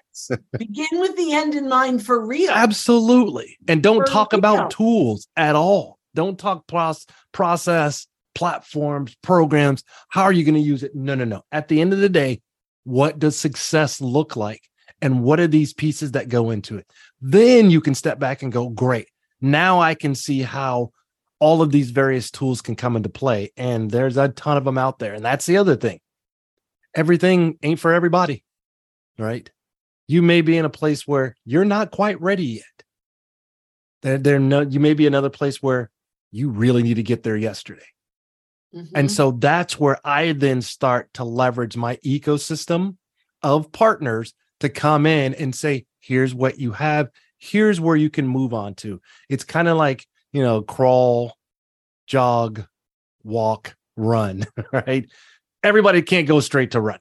Begin 0.58 0.86
with 0.92 1.16
the 1.16 1.32
end 1.32 1.54
in 1.54 1.68
mind 1.68 2.04
for 2.04 2.24
real. 2.24 2.50
Absolutely. 2.50 3.58
And 3.68 3.82
don't 3.82 4.06
For 4.06 4.12
talk 4.12 4.32
real. 4.32 4.38
about 4.38 4.70
tools 4.70 5.26
at 5.36 5.54
all. 5.54 5.98
Don't 6.14 6.38
talk 6.38 6.66
pros- 6.66 7.06
process, 7.32 8.06
platforms, 8.34 9.16
programs. 9.22 9.82
How 10.08 10.22
are 10.22 10.32
you 10.32 10.44
going 10.44 10.54
to 10.54 10.60
use 10.60 10.82
it? 10.82 10.94
No, 10.94 11.14
no, 11.14 11.24
no. 11.24 11.42
At 11.52 11.68
the 11.68 11.80
end 11.80 11.92
of 11.92 11.98
the 12.00 12.08
day, 12.08 12.40
what 12.84 13.18
does 13.18 13.38
success 13.38 14.00
look 14.00 14.36
like? 14.36 14.62
And 15.00 15.22
what 15.22 15.40
are 15.40 15.46
these 15.48 15.72
pieces 15.74 16.12
that 16.12 16.28
go 16.28 16.50
into 16.50 16.76
it? 16.76 16.86
Then 17.20 17.70
you 17.70 17.80
can 17.80 17.94
step 17.94 18.18
back 18.18 18.42
and 18.42 18.52
go, 18.52 18.68
great. 18.68 19.08
Now 19.40 19.80
I 19.80 19.94
can 19.94 20.14
see 20.14 20.42
how 20.42 20.90
all 21.40 21.60
of 21.60 21.72
these 21.72 21.90
various 21.90 22.30
tools 22.30 22.62
can 22.62 22.76
come 22.76 22.94
into 22.94 23.08
play. 23.08 23.50
And 23.56 23.90
there's 23.90 24.16
a 24.16 24.28
ton 24.28 24.56
of 24.56 24.64
them 24.64 24.78
out 24.78 25.00
there. 25.00 25.14
And 25.14 25.24
that's 25.24 25.46
the 25.46 25.56
other 25.56 25.74
thing. 25.74 25.98
Everything 26.94 27.58
ain't 27.62 27.80
for 27.80 27.92
everybody, 27.92 28.44
right? 29.18 29.50
You 30.08 30.22
may 30.22 30.40
be 30.42 30.56
in 30.56 30.64
a 30.64 30.70
place 30.70 31.06
where 31.06 31.34
you're 31.44 31.64
not 31.64 31.90
quite 31.90 32.20
ready 32.20 32.44
yet. 32.44 32.64
There, 34.02 34.18
there 34.18 34.38
no, 34.38 34.60
you 34.60 34.80
may 34.80 34.94
be 34.94 35.06
another 35.06 35.30
place 35.30 35.62
where 35.62 35.90
you 36.30 36.50
really 36.50 36.82
need 36.82 36.94
to 36.94 37.02
get 37.02 37.22
there 37.22 37.36
yesterday. 37.36 37.86
And 38.94 39.08
Mhm. 39.08 39.10
so 39.10 39.30
that's 39.32 39.78
where 39.78 39.98
I 40.04 40.32
then 40.32 40.62
start 40.62 41.12
to 41.14 41.24
leverage 41.24 41.76
my 41.76 41.96
ecosystem 41.96 42.96
of 43.42 43.70
partners 43.72 44.34
to 44.60 44.68
come 44.68 45.06
in 45.06 45.34
and 45.34 45.54
say, 45.54 45.86
here's 46.00 46.34
what 46.34 46.58
you 46.58 46.72
have, 46.72 47.10
here's 47.38 47.80
where 47.80 47.96
you 47.96 48.10
can 48.10 48.26
move 48.26 48.54
on 48.54 48.74
to. 48.76 49.00
It's 49.28 49.44
kind 49.44 49.68
of 49.68 49.76
like, 49.76 50.06
you 50.32 50.42
know, 50.42 50.62
crawl, 50.62 51.36
jog, 52.06 52.64
walk, 53.22 53.76
run, 53.96 54.46
right? 54.72 55.06
Everybody 55.62 56.02
can't 56.02 56.26
go 56.26 56.40
straight 56.40 56.72
to 56.72 56.80
running. 56.80 57.00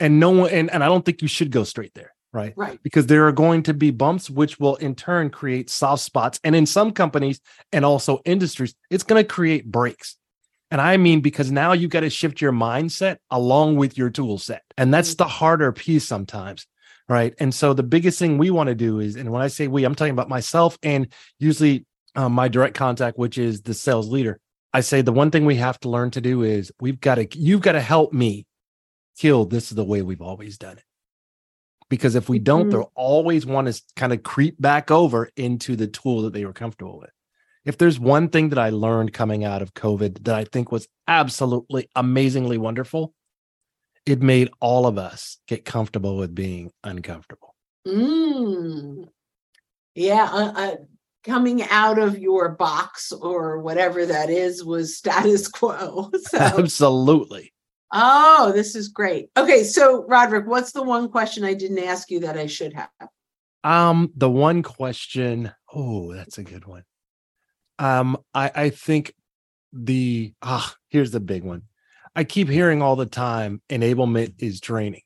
And 0.00 0.20
no 0.20 0.30
one, 0.30 0.50
and, 0.50 0.70
and 0.70 0.82
I 0.82 0.86
don't 0.86 1.04
think 1.04 1.22
you 1.22 1.28
should 1.28 1.50
go 1.50 1.64
straight 1.64 1.94
there, 1.94 2.14
right? 2.32 2.52
right. 2.56 2.82
because 2.82 3.06
there 3.06 3.26
are 3.26 3.32
going 3.32 3.62
to 3.64 3.74
be 3.74 3.90
bumps 3.90 4.28
which 4.28 4.58
will 4.58 4.76
in 4.76 4.94
turn 4.94 5.30
create 5.30 5.70
soft 5.70 6.02
spots 6.02 6.40
and 6.44 6.54
in 6.54 6.66
some 6.66 6.92
companies 6.92 7.40
and 7.72 7.84
also 7.84 8.20
industries 8.24 8.74
it's 8.90 9.04
going 9.04 9.22
to 9.22 9.26
create 9.26 9.70
breaks 9.70 10.16
and 10.70 10.80
i 10.80 10.96
mean 10.96 11.20
because 11.20 11.50
now 11.50 11.72
you've 11.72 11.92
got 11.92 12.00
to 12.00 12.10
shift 12.10 12.40
your 12.40 12.52
mindset 12.52 13.16
along 13.30 13.76
with 13.76 13.96
your 13.96 14.10
tool 14.10 14.36
set 14.36 14.62
and 14.76 14.92
that's 14.92 15.14
the 15.14 15.28
harder 15.28 15.70
piece 15.72 16.06
sometimes 16.06 16.66
right 17.08 17.34
and 17.38 17.54
so 17.54 17.72
the 17.72 17.82
biggest 17.82 18.18
thing 18.18 18.36
we 18.36 18.50
want 18.50 18.66
to 18.66 18.74
do 18.74 18.98
is 18.98 19.14
and 19.16 19.30
when 19.30 19.40
i 19.40 19.46
say 19.46 19.68
we 19.68 19.84
i'm 19.84 19.94
talking 19.94 20.12
about 20.12 20.28
myself 20.28 20.76
and 20.82 21.12
usually 21.38 21.86
um, 22.16 22.32
my 22.32 22.48
direct 22.48 22.74
contact 22.74 23.16
which 23.16 23.38
is 23.38 23.62
the 23.62 23.74
sales 23.74 24.08
leader 24.08 24.40
i 24.74 24.80
say 24.80 25.00
the 25.00 25.12
one 25.12 25.30
thing 25.30 25.46
we 25.46 25.56
have 25.56 25.80
to 25.80 25.88
learn 25.88 26.10
to 26.10 26.20
do 26.20 26.42
is 26.42 26.70
we've 26.80 27.00
got 27.00 27.14
to 27.14 27.26
you've 27.38 27.62
got 27.62 27.72
to 27.72 27.80
help 27.80 28.12
me 28.12 28.46
kill 29.16 29.46
this 29.46 29.70
is 29.70 29.76
the 29.76 29.84
way 29.84 30.02
we've 30.02 30.20
always 30.20 30.58
done 30.58 30.76
it 30.76 30.84
because 31.88 32.14
if 32.14 32.28
we 32.28 32.38
don't 32.38 32.66
Mhm. 32.66 32.70
they'll 32.72 32.92
always 32.94 33.46
want 33.46 33.72
to 33.72 33.80
kind 33.96 34.12
of 34.12 34.22
creep 34.22 34.60
back 34.60 34.90
over 34.90 35.30
into 35.36 35.76
the 35.76 35.86
tool 35.86 36.22
that 36.22 36.32
they 36.32 36.44
were 36.44 36.52
comfortable 36.52 36.98
with 36.98 37.10
if 37.64 37.78
there's 37.78 37.98
one 37.98 38.28
thing 38.28 38.50
that 38.50 38.58
i 38.58 38.68
learned 38.70 39.12
coming 39.12 39.44
out 39.44 39.62
of 39.62 39.72
covid 39.74 40.24
that 40.24 40.34
i 40.34 40.44
think 40.44 40.70
was 40.72 40.88
absolutely 41.08 41.88
amazingly 41.96 42.58
wonderful 42.58 43.14
it 44.06 44.20
made 44.20 44.50
all 44.60 44.86
of 44.86 44.98
us 44.98 45.38
get 45.48 45.64
comfortable 45.64 46.16
with 46.18 46.34
being 46.34 46.70
uncomfortable 46.82 47.54
Mm. 47.86 49.08
Yeah, 49.94 50.24
uh, 50.24 50.52
uh, 50.56 50.76
coming 51.24 51.62
out 51.64 51.98
of 51.98 52.18
your 52.18 52.50
box 52.50 53.12
or 53.12 53.58
whatever 53.60 54.06
that 54.06 54.30
is 54.30 54.64
was 54.64 54.96
status 54.98 55.48
quo. 55.48 56.10
So, 56.28 56.38
absolutely 56.38 57.52
oh, 57.96 58.50
this 58.52 58.74
is 58.74 58.88
great. 58.88 59.30
Okay, 59.36 59.62
so 59.62 60.04
Roderick, 60.08 60.48
what's 60.48 60.72
the 60.72 60.82
one 60.82 61.08
question 61.08 61.44
I 61.44 61.54
didn't 61.54 61.78
ask 61.78 62.10
you 62.10 62.18
that 62.20 62.36
I 62.36 62.46
should 62.46 62.72
have? 62.72 62.88
um 63.64 64.12
the 64.14 64.30
one 64.30 64.62
question 64.62 65.50
oh 65.74 66.12
that's 66.14 66.38
a 66.38 66.44
good 66.44 66.66
one 66.66 66.84
um 67.78 68.16
i 68.34 68.50
i 68.54 68.70
think 68.70 69.12
the 69.72 70.32
ah 70.42 70.74
here's 70.90 71.10
the 71.10 71.18
big 71.18 71.42
one 71.42 71.62
i 72.14 72.22
keep 72.22 72.48
hearing 72.48 72.82
all 72.82 72.94
the 72.94 73.06
time 73.06 73.60
enablement 73.70 74.34
is 74.38 74.60
training 74.60 75.00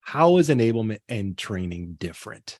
how 0.00 0.38
is 0.38 0.48
enablement 0.48 0.98
and 1.08 1.36
training 1.36 1.94
different 2.00 2.58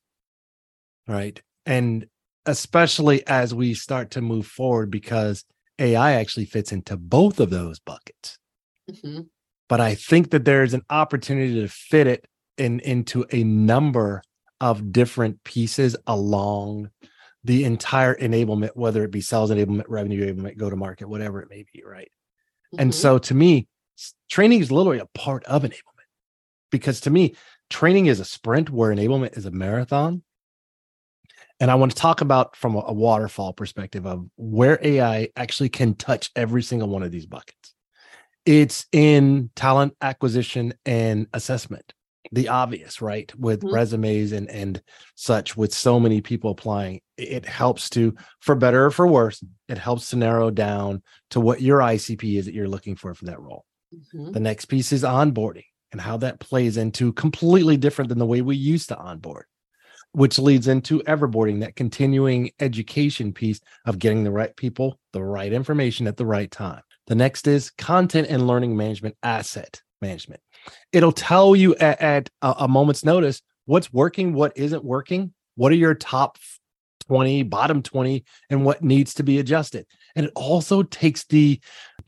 right 1.09 1.41
and 1.65 2.07
especially 2.47 3.27
as 3.27 3.55
we 3.55 3.75
start 3.75 4.11
to 4.13 4.21
move 4.21 4.47
forward 4.47 4.91
because 4.91 5.45
ai 5.79 6.13
actually 6.13 6.47
fits 6.47 6.73
into 6.73 6.97
both 6.97 7.41
of 7.41 7.51
those 7.51 7.79
buckets 7.81 8.39
Mhm. 8.91 9.29
but 9.69 9.81
I 9.81 9.97
think 9.97 10.31
that 10.31 10.45
there 10.45 10.63
is 10.63 10.75
an 10.75 10.83
opportunity 10.91 11.61
to 11.61 11.69
fit 11.69 12.07
it 12.07 12.25
in 12.57 12.79
into 12.81 13.27
a 13.33 13.43
number 13.45 14.23
of 14.61 14.93
different 14.93 15.43
pieces 15.45 15.97
along 16.07 16.91
the 17.45 17.65
entire 17.65 18.15
enablement, 18.15 18.71
whether 18.75 19.05
it 19.05 19.11
be 19.11 19.21
sales 19.21 19.51
enablement, 19.51 19.85
revenue 19.89 20.25
enablement, 20.27 20.57
go 20.57 20.71
to 20.71 20.77
market, 20.77 21.09
whatever 21.09 21.43
it 21.43 21.51
may 21.51 21.65
be, 21.73 21.83
right? 21.85 22.11
And 22.79 22.91
Mhm. 22.91 22.95
so 22.95 23.19
to 23.19 23.35
me, 23.35 23.67
training 24.29 24.61
is 24.61 24.71
literally 24.73 25.01
a 25.01 25.07
part 25.07 25.45
of 25.45 25.63
enablement 25.63 26.09
because 26.71 27.01
to 27.03 27.11
me, 27.11 27.35
training 27.69 28.07
is 28.07 28.21
a 28.21 28.25
sprint 28.25 28.71
where 28.71 28.95
enablement 28.95 29.37
is 29.37 29.47
a 29.47 29.51
marathon. 29.51 30.23
And 31.61 31.71
I 31.71 31.75
want 31.75 31.93
to 31.93 31.97
talk 31.99 32.21
about 32.21 32.55
from 32.55 32.75
a, 32.75 32.93
waterfall 32.93 33.53
perspective 33.53 34.07
of 34.07 34.27
where 34.37 34.79
AI 34.83 35.29
actually 35.37 35.71
can 35.71 35.95
touch 35.95 36.31
every 36.37 36.63
single 36.63 36.89
one 36.89 37.03
of 37.03 37.11
these 37.11 37.27
buckets. 37.27 37.75
It's 38.45 38.87
in 38.93 39.51
talent 39.57 39.95
acquisition 40.03 40.75
and 40.85 41.27
assessment, 41.33 41.95
the 42.33 42.49
obvious, 42.49 43.01
right? 43.03 43.35
With 43.39 43.63
Mhm. 43.63 43.73
resumes 43.73 44.33
and 44.33 44.51
and 44.51 44.83
such, 45.15 45.57
with 45.57 45.73
so 45.75 45.99
many 45.99 46.21
people 46.21 46.51
applying, 46.51 47.01
it 47.17 47.47
helps 47.47 47.91
to, 47.91 48.15
for 48.41 48.55
better 48.55 48.87
or 48.87 48.91
for 48.91 49.07
worse, 49.07 49.43
it 49.69 49.79
helps 49.79 50.11
to 50.11 50.17
narrow 50.17 50.51
down 50.51 51.03
to 51.31 51.41
what 51.41 51.63
your 51.63 51.81
ICP 51.83 52.37
is 52.39 52.45
that 52.47 52.55
you're 52.55 52.69
looking 52.69 52.97
for 52.97 53.15
for 53.15 53.25
that 53.27 53.41
role. 53.41 53.65
Mhm. 53.95 54.33
The 54.35 54.41
next 54.41 54.67
piece 54.67 54.93
is 54.93 55.03
onboarding 55.05 55.65
and 55.93 56.01
how 56.01 56.19
that 56.19 56.39
plays 56.41 56.77
into 56.77 57.13
completely 57.15 57.77
different 57.79 58.11
than 58.11 58.19
the 58.19 58.27
way 58.27 58.43
we 58.43 58.57
used 58.57 58.89
to 58.91 58.99
onboard. 58.99 59.47
Which 60.17 60.39
leads 60.39 60.67
into 60.67 61.01
everboarding, 61.01 61.61
that 61.61 61.77
continuing 61.77 62.51
education 62.59 63.35
piece 63.35 63.61
of 63.85 63.99
getting 63.99 64.25
the 64.25 64.31
right 64.31 64.57
people, 64.57 64.99
the 65.13 65.23
right 65.23 65.53
information 65.53 66.07
at 66.07 66.17
the 66.17 66.25
right 66.25 66.51
time. 66.51 66.81
The 67.07 67.15
next 67.15 67.47
is 67.47 67.69
content 67.69 68.29
and 68.31 68.47
learning 68.47 68.79
management 68.79 69.15
asset 69.23 69.83
management. 70.01 70.41
It'll 70.91 71.13
tell 71.13 71.55
you 71.55 71.75
at, 71.77 72.01
at 72.01 72.31
a, 72.41 72.55
a 72.61 72.69
moment's 72.69 73.05
notice 73.05 73.43
what's 73.67 73.93
working, 73.93 74.33
what 74.33 74.57
isn't 74.57 74.83
working, 74.83 75.35
what 75.57 75.71
are 75.71 75.77
your 75.77 75.95
top 75.95 76.39
20, 77.09 77.43
bottom 77.43 77.83
20, 77.83 78.25
and 78.49 78.65
what 78.65 78.83
needs 78.83 79.13
to 79.15 79.23
be 79.23 79.39
adjusted. 79.39 79.85
And 80.15 80.25
it 80.25 80.33
also 80.35 80.83
takes 80.83 81.25
the 81.27 81.61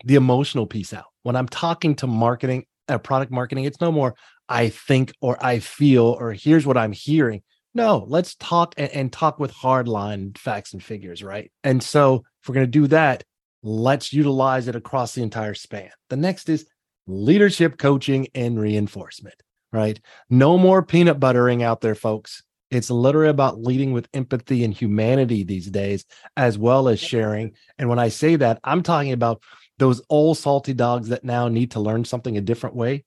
the 0.07 0.14
emotional 0.14 0.66
piece 0.66 0.94
out. 0.94 1.05
When 1.25 1.37
I'm 1.37 1.49
talking 1.49 1.94
to 1.97 2.07
marketing, 2.07 2.64
uh, 2.88 2.97
product 2.97 3.31
marketing, 3.31 3.64
it's 3.64 3.83
no 3.83 3.92
more 3.92 4.14
I 4.49 4.71
think 4.71 5.12
or 5.21 5.37
I 5.44 5.59
feel 5.59 6.16
or 6.18 6.33
here's 6.33 6.64
what 6.64 6.79
I'm 6.79 6.92
hearing. 6.92 7.42
No, 7.74 8.04
let's 8.09 8.35
talk 8.35 8.74
and, 8.76 8.90
and 8.90 9.12
talk 9.12 9.38
with 9.38 9.50
hard 9.50 9.88
line 9.88 10.33
facts 10.37 10.72
and 10.72 10.83
figures, 10.83 11.22
right? 11.22 11.52
And 11.62 11.83
so 11.83 12.24
if 12.42 12.48
we're 12.48 12.54
going 12.54 12.66
to 12.66 12.70
do 12.70 12.87
that, 12.88 13.24
let's 13.62 14.12
utilize 14.12 14.68
it 14.68 14.76
across 14.76 15.14
the 15.14 15.22
entire 15.22 15.54
span. 15.54 15.90
The 16.09 16.16
next 16.16 16.48
is 16.48 16.66
leadership 17.07 17.78
coaching 17.78 18.28
and 18.35 18.59
reinforcement, 18.61 19.42
right? 19.72 20.00
No 20.31 20.59
more 20.59 20.83
peanut 20.83 21.20
buttering 21.20 21.62
out 21.62 21.81
there, 21.81 21.94
folks. 21.94 22.42
It's 22.70 22.90
literally 22.90 23.31
about 23.31 23.61
leading 23.61 23.92
with 23.92 24.09
empathy 24.12 24.62
and 24.62 24.74
humanity 24.74 25.42
these 25.42 25.70
days, 25.70 26.04
as 26.37 26.59
well 26.59 26.88
as 26.88 27.00
sharing. 27.00 27.52
And 27.78 27.88
when 27.88 27.98
I 27.98 28.09
say 28.09 28.37
that, 28.37 28.61
I'm 28.62 28.83
talking 28.83 29.12
about 29.12 29.42
those 29.78 30.02
old 30.11 30.37
salty 30.37 30.74
dogs 30.74 31.09
that 31.09 31.24
now 31.24 31.48
need 31.48 31.70
to 31.72 31.81
learn 31.81 32.04
something 32.04 32.37
a 32.37 32.42
different 32.42 32.76
way. 32.76 33.04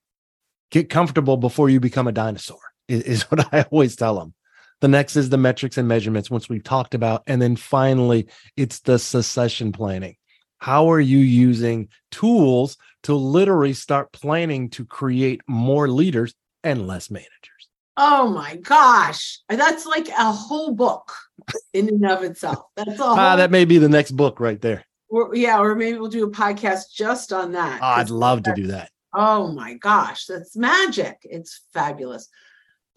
Get 0.72 0.90
comfortable 0.90 1.38
before 1.38 1.70
you 1.70 1.80
become 1.80 2.08
a 2.08 2.12
dinosaur, 2.12 2.60
is, 2.88 3.04
is 3.04 3.22
what 3.32 3.54
I 3.54 3.64
always 3.64 3.96
tell 3.96 4.18
them. 4.18 4.34
The 4.82 4.88
next 4.88 5.16
is 5.16 5.30
the 5.30 5.38
metrics 5.38 5.78
and 5.78 5.88
measurements, 5.88 6.32
once 6.32 6.50
we've 6.50 6.64
talked 6.64 6.96
about. 6.96 7.24
And 7.28 7.42
then 7.42 7.56
finally, 7.56 8.28
it's 8.58 8.80
the 8.80 8.98
succession 8.98 9.72
planning. 9.72 10.16
How 10.58 10.92
are 10.92 11.00
you 11.00 11.20
using 11.20 11.90
tools 12.10 12.78
to 13.04 13.16
literally 13.16 13.74
start 13.74 14.12
planning 14.12 14.70
to 14.72 14.86
create 14.86 15.42
more 15.48 15.88
leaders 15.88 16.34
and 16.64 16.88
less 16.88 17.10
managers? 17.10 17.30
Oh 17.98 18.30
my 18.30 18.56
gosh. 18.58 19.40
That's 19.50 19.86
like 19.86 20.08
a 20.10 20.32
whole 20.32 20.74
book 20.74 21.12
in 21.74 21.88
and 21.90 22.06
of 22.10 22.24
itself. 22.24 22.66
That's 22.76 23.00
all. 23.00 23.16
Ah, 23.20 23.36
that 23.36 23.52
may 23.52 23.66
be 23.66 23.78
the 23.78 23.90
next 23.90 24.12
book 24.12 24.40
right 24.40 24.62
there. 24.62 24.84
Or, 25.10 25.36
yeah, 25.36 25.60
or 25.60 25.76
maybe 25.76 26.00
we'll 26.00 26.10
do 26.10 26.26
a 26.26 26.32
podcast 26.32 26.94
just 26.96 27.34
on 27.34 27.52
that. 27.52 27.82
Oh, 27.82 27.86
I'd 27.86 28.10
love 28.10 28.44
to 28.44 28.54
do 28.56 28.68
that. 28.68 28.90
Oh 29.14 29.52
my 29.52 29.76
gosh, 29.76 30.26
that's 30.26 30.56
magic. 30.56 31.18
It's 31.24 31.62
fabulous. 31.74 32.30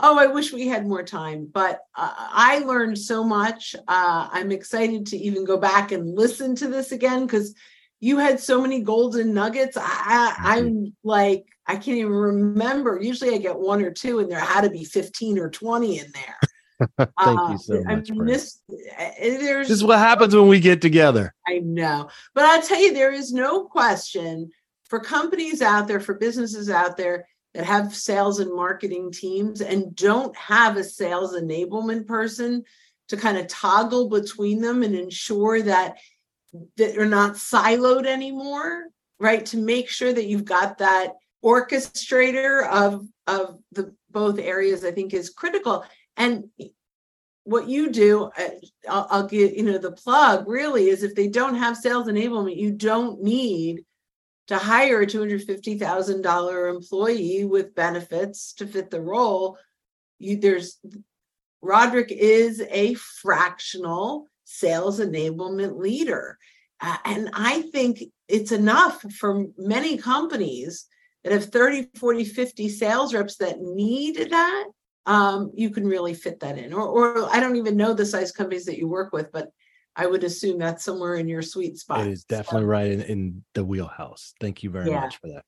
Oh, 0.00 0.18
I 0.18 0.26
wish 0.26 0.52
we 0.52 0.66
had 0.66 0.86
more 0.86 1.04
time, 1.04 1.48
but 1.52 1.80
uh, 1.94 2.12
I 2.16 2.58
learned 2.60 2.98
so 2.98 3.22
much. 3.22 3.76
Uh, 3.86 4.28
I'm 4.30 4.50
excited 4.50 5.06
to 5.06 5.16
even 5.16 5.44
go 5.44 5.56
back 5.56 5.92
and 5.92 6.16
listen 6.16 6.56
to 6.56 6.68
this 6.68 6.90
again 6.90 7.26
because 7.26 7.54
you 8.00 8.18
had 8.18 8.40
so 8.40 8.60
many 8.60 8.80
golden 8.80 9.32
nuggets. 9.32 9.76
I, 9.80 10.34
I'm 10.38 10.70
mm-hmm. 10.70 11.08
like, 11.08 11.44
I 11.66 11.74
can't 11.74 11.98
even 11.98 12.12
remember. 12.12 12.98
Usually 13.00 13.34
I 13.34 13.38
get 13.38 13.56
one 13.56 13.82
or 13.82 13.92
two, 13.92 14.18
and 14.18 14.30
there 14.30 14.40
had 14.40 14.62
to 14.62 14.70
be 14.70 14.84
15 14.84 15.38
or 15.38 15.48
20 15.48 15.98
in 16.00 16.12
there. 16.12 16.88
Thank 16.98 17.40
uh, 17.40 17.48
you 17.52 17.58
so 17.58 17.82
much. 17.84 18.10
I 18.10 18.14
mean, 18.14 18.26
this, 18.26 18.60
eh, 18.98 19.38
there's, 19.38 19.68
this 19.68 19.76
is 19.76 19.84
what 19.84 20.00
happens 20.00 20.34
when 20.34 20.48
we 20.48 20.58
get 20.58 20.82
together. 20.82 21.32
I 21.46 21.60
know. 21.60 22.08
But 22.34 22.44
I'll 22.44 22.62
tell 22.62 22.80
you, 22.80 22.92
there 22.92 23.12
is 23.12 23.32
no 23.32 23.64
question 23.64 24.50
for 24.88 24.98
companies 24.98 25.62
out 25.62 25.86
there, 25.86 26.00
for 26.00 26.14
businesses 26.14 26.68
out 26.68 26.96
there 26.96 27.26
that 27.54 27.64
have 27.64 27.94
sales 27.94 28.40
and 28.40 28.54
marketing 28.54 29.12
teams 29.12 29.60
and 29.60 29.94
don't 29.94 30.36
have 30.36 30.76
a 30.76 30.84
sales 30.84 31.34
enablement 31.34 32.06
person 32.06 32.64
to 33.08 33.16
kind 33.16 33.38
of 33.38 33.46
toggle 33.48 34.08
between 34.08 34.60
them 34.60 34.82
and 34.82 34.94
ensure 34.94 35.62
that 35.62 35.96
that 36.76 36.96
are 36.96 37.06
not 37.06 37.34
siloed 37.34 38.06
anymore 38.06 38.84
right? 39.18 39.46
To 39.46 39.56
make 39.56 39.88
sure 39.88 40.12
that 40.12 40.26
you've 40.26 40.44
got 40.44 40.78
that 40.78 41.12
orchestrator 41.44 42.68
of 42.68 43.06
of 43.26 43.58
the 43.72 43.94
both 44.10 44.38
areas 44.38 44.84
i 44.84 44.90
think 44.90 45.12
is 45.12 45.30
critical. 45.30 45.84
And 46.16 46.44
what 47.44 47.68
you 47.68 47.90
do 47.90 48.30
uh, 48.38 48.48
I'll, 48.88 49.06
I'll 49.10 49.26
get 49.26 49.54
you 49.54 49.62
know 49.62 49.78
the 49.78 49.92
plug 49.92 50.48
really 50.48 50.88
is 50.88 51.02
if 51.02 51.14
they 51.14 51.28
don't 51.28 51.56
have 51.56 51.76
sales 51.76 52.06
enablement 52.08 52.56
you 52.56 52.72
don't 52.72 53.22
need 53.22 53.84
to 54.48 54.58
hire 54.58 55.00
a 55.00 55.06
$250,000 55.06 56.74
employee 56.74 57.44
with 57.44 57.74
benefits 57.74 58.52
to 58.54 58.66
fit 58.66 58.90
the 58.90 59.00
role 59.00 59.58
you 60.18 60.36
there's 60.36 60.78
Roderick 61.60 62.12
is 62.12 62.62
a 62.70 62.94
fractional 62.94 64.26
sales 64.44 65.00
enablement 65.00 65.78
leader 65.78 66.38
uh, 66.80 66.96
and 67.04 67.30
I 67.32 67.62
think 67.72 68.02
it's 68.28 68.52
enough 68.52 69.00
for 69.12 69.46
many 69.56 69.96
companies 69.96 70.86
that 71.22 71.32
have 71.32 71.46
30, 71.46 71.88
40, 71.96 72.24
50 72.24 72.68
sales 72.68 73.14
reps 73.14 73.36
that 73.36 73.60
need 73.60 74.16
that. 74.30 74.64
Um, 75.06 75.50
you 75.54 75.70
can 75.70 75.86
really 75.86 76.14
fit 76.14 76.40
that 76.40 76.58
in. 76.58 76.72
Or, 76.72 76.86
or 76.86 77.28
I 77.30 77.40
don't 77.40 77.56
even 77.56 77.76
know 77.76 77.94
the 77.94 78.06
size 78.06 78.32
companies 78.32 78.66
that 78.66 78.78
you 78.78 78.88
work 78.88 79.12
with, 79.12 79.32
but 79.32 79.50
I 79.96 80.06
would 80.06 80.24
assume 80.24 80.58
that's 80.58 80.84
somewhere 80.84 81.14
in 81.16 81.28
your 81.28 81.42
sweet 81.42 81.78
spot. 81.78 82.06
It 82.06 82.12
is 82.12 82.24
definitely 82.24 82.62
so, 82.62 82.66
right 82.66 82.90
in, 82.90 83.02
in, 83.02 83.44
the 83.54 83.64
wheelhouse. 83.64 84.34
Thank 84.40 84.62
you 84.62 84.70
very 84.70 84.90
yeah. 84.90 85.00
much 85.00 85.18
for 85.18 85.28
that. 85.28 85.44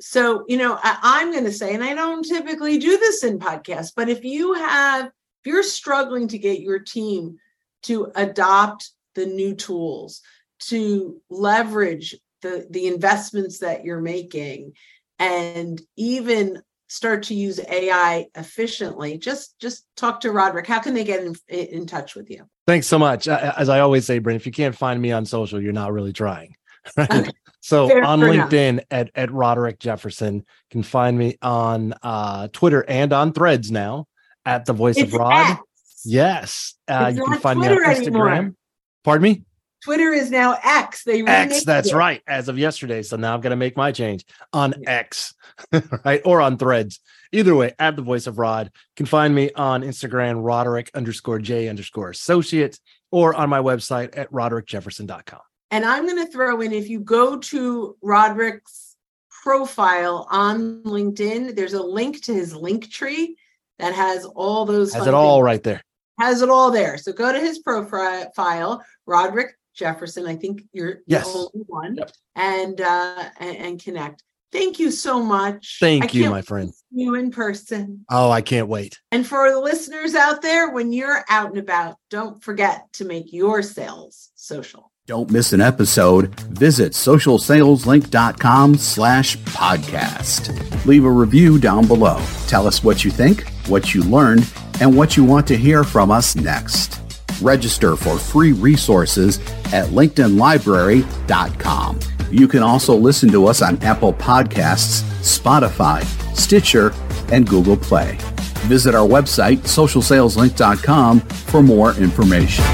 So, 0.00 0.44
you 0.48 0.56
know, 0.56 0.78
I, 0.82 0.98
I'm 1.02 1.32
going 1.32 1.44
to 1.44 1.52
say, 1.52 1.74
and 1.74 1.84
I 1.84 1.94
don't 1.94 2.24
typically 2.24 2.78
do 2.78 2.98
this 2.98 3.24
in 3.24 3.38
podcasts, 3.38 3.92
but 3.94 4.08
if 4.08 4.24
you 4.24 4.54
have, 4.54 5.06
if 5.06 5.12
you're 5.46 5.62
struggling 5.62 6.28
to 6.28 6.38
get 6.38 6.60
your 6.60 6.80
team 6.80 7.38
to 7.84 8.10
adopt 8.14 8.90
the 9.14 9.26
new 9.26 9.54
tools, 9.54 10.20
to 10.58 11.20
leverage 11.30 12.16
the 12.42 12.66
the 12.70 12.86
investments 12.86 13.58
that 13.58 13.84
you're 13.84 14.00
making 14.00 14.72
and 15.18 15.80
even 15.96 16.62
start 16.88 17.24
to 17.24 17.34
use 17.34 17.60
AI 17.68 18.26
efficiently, 18.34 19.18
just 19.18 19.58
just 19.58 19.86
talk 19.96 20.20
to 20.20 20.32
Roderick. 20.32 20.66
How 20.66 20.80
can 20.80 20.94
they 20.94 21.04
get 21.04 21.24
in, 21.24 21.34
in 21.48 21.86
touch 21.86 22.14
with 22.14 22.30
you? 22.30 22.48
Thanks 22.66 22.86
so 22.86 22.98
much. 22.98 23.28
As 23.28 23.68
I 23.68 23.80
always 23.80 24.04
say, 24.04 24.18
Brent, 24.18 24.36
if 24.36 24.46
you 24.46 24.52
can't 24.52 24.74
find 24.74 25.00
me 25.00 25.12
on 25.12 25.24
social, 25.24 25.60
you're 25.60 25.72
not 25.72 25.92
really 25.92 26.12
trying. 26.12 26.54
Okay. 26.96 27.28
so 27.60 27.88
Fair 27.88 28.04
on 28.04 28.20
LinkedIn 28.20 28.84
at, 28.92 29.10
at 29.16 29.32
Roderick 29.32 29.80
Jefferson, 29.80 30.46
can 30.70 30.84
find 30.84 31.18
me 31.18 31.36
on 31.42 31.94
uh, 32.00 32.46
Twitter 32.52 32.84
and 32.86 33.12
on 33.12 33.32
Threads 33.32 33.72
now 33.72 34.06
at 34.44 34.66
the 34.66 34.72
Voice 34.72 34.96
it's 34.96 35.12
of 35.12 35.18
Rod. 35.18 35.58
Yes, 36.04 36.74
uh, 36.86 37.10
you 37.12 37.24
can 37.24 37.40
find 37.40 37.58
Twitter 37.58 37.80
me 37.80 37.86
on 37.86 37.94
Instagram. 37.94 38.32
Anymore. 38.36 38.54
Pardon 39.02 39.22
me. 39.22 39.42
Twitter 39.86 40.12
is 40.12 40.32
now 40.32 40.58
X. 40.64 41.04
They 41.04 41.22
X. 41.22 41.64
That's 41.64 41.92
it. 41.92 41.94
right. 41.94 42.20
As 42.26 42.48
of 42.48 42.58
yesterday, 42.58 43.02
so 43.02 43.16
now 43.16 43.34
I'm 43.34 43.40
going 43.40 43.52
to 43.52 43.56
make 43.56 43.76
my 43.76 43.92
change 43.92 44.24
on 44.52 44.74
X, 44.84 45.32
right, 46.04 46.20
or 46.24 46.40
on 46.40 46.58
Threads. 46.58 46.98
Either 47.30 47.54
way, 47.54 47.72
at 47.78 47.94
the 47.94 48.02
Voice 48.02 48.26
of 48.26 48.36
Rod. 48.40 48.66
You 48.66 48.92
can 48.96 49.06
find 49.06 49.32
me 49.32 49.52
on 49.54 49.82
Instagram, 49.82 50.44
Roderick 50.44 50.90
underscore 50.92 51.38
J 51.38 51.68
underscore 51.68 52.10
Associates, 52.10 52.80
or 53.12 53.32
on 53.34 53.48
my 53.48 53.60
website 53.60 54.18
at 54.18 54.28
roderickjefferson.com. 54.32 55.40
And 55.70 55.84
I'm 55.84 56.04
going 56.04 56.26
to 56.26 56.32
throw 56.32 56.60
in 56.62 56.72
if 56.72 56.88
you 56.88 56.98
go 56.98 57.38
to 57.38 57.96
Roderick's 58.02 58.96
profile 59.44 60.26
on 60.32 60.82
LinkedIn, 60.82 61.54
there's 61.54 61.74
a 61.74 61.82
link 61.82 62.24
to 62.24 62.34
his 62.34 62.56
link 62.56 62.90
tree 62.90 63.36
that 63.78 63.94
has 63.94 64.24
all 64.24 64.64
those. 64.64 64.92
Has 64.94 65.06
it 65.06 65.14
all 65.14 65.36
things. 65.36 65.44
right 65.44 65.62
there. 65.62 65.82
Has 66.18 66.42
it 66.42 66.48
all 66.48 66.72
there. 66.72 66.98
So 66.98 67.12
go 67.12 67.32
to 67.32 67.38
his 67.38 67.60
profile, 67.60 68.82
Roderick 69.06 69.55
Jefferson. 69.76 70.26
I 70.26 70.36
think 70.36 70.62
you're 70.72 71.00
yes. 71.06 71.32
the 71.32 71.38
only 71.38 71.64
one, 71.66 71.96
yep. 71.96 72.10
and, 72.34 72.80
uh, 72.80 73.30
and 73.38 73.56
and 73.56 73.82
connect. 73.82 74.22
Thank 74.52 74.78
you 74.78 74.90
so 74.90 75.22
much. 75.22 75.78
Thank 75.80 76.14
you, 76.14 76.30
my 76.30 76.40
friend. 76.40 76.72
You 76.90 77.14
in 77.14 77.30
person. 77.30 78.04
Oh, 78.10 78.30
I 78.30 78.40
can't 78.40 78.68
wait. 78.68 79.00
And 79.12 79.26
for 79.26 79.50
the 79.50 79.60
listeners 79.60 80.14
out 80.14 80.40
there, 80.40 80.70
when 80.70 80.92
you're 80.92 81.24
out 81.28 81.50
and 81.50 81.58
about, 81.58 81.96
don't 82.10 82.42
forget 82.42 82.90
to 82.94 83.04
make 83.04 83.32
your 83.32 83.62
sales 83.62 84.30
social. 84.34 84.92
Don't 85.06 85.30
miss 85.30 85.52
an 85.52 85.60
episode. 85.60 86.38
Visit 86.40 86.92
socialsaleslink.com 86.92 88.76
slash 88.76 89.36
podcast. 89.38 90.86
Leave 90.86 91.04
a 91.04 91.10
review 91.10 91.58
down 91.58 91.86
below. 91.86 92.20
Tell 92.48 92.66
us 92.66 92.82
what 92.82 93.04
you 93.04 93.10
think, 93.10 93.46
what 93.68 93.94
you 93.94 94.02
learned, 94.02 94.50
and 94.80 94.96
what 94.96 95.16
you 95.16 95.24
want 95.24 95.46
to 95.48 95.56
hear 95.56 95.84
from 95.84 96.10
us 96.10 96.34
next. 96.34 97.05
Register 97.40 97.96
for 97.96 98.18
free 98.18 98.52
resources 98.52 99.38
at 99.72 99.88
linkedinlibrary.com. 99.90 102.00
You 102.30 102.48
can 102.48 102.62
also 102.62 102.94
listen 102.94 103.30
to 103.30 103.46
us 103.46 103.62
on 103.62 103.82
Apple 103.82 104.12
Podcasts, 104.12 105.02
Spotify, 105.20 106.04
Stitcher, 106.36 106.92
and 107.30 107.48
Google 107.48 107.76
Play. 107.76 108.18
Visit 108.66 108.94
our 108.94 109.06
website, 109.06 109.58
socialsaleslink.com, 109.58 111.20
for 111.20 111.62
more 111.62 111.94
information. 111.94 112.64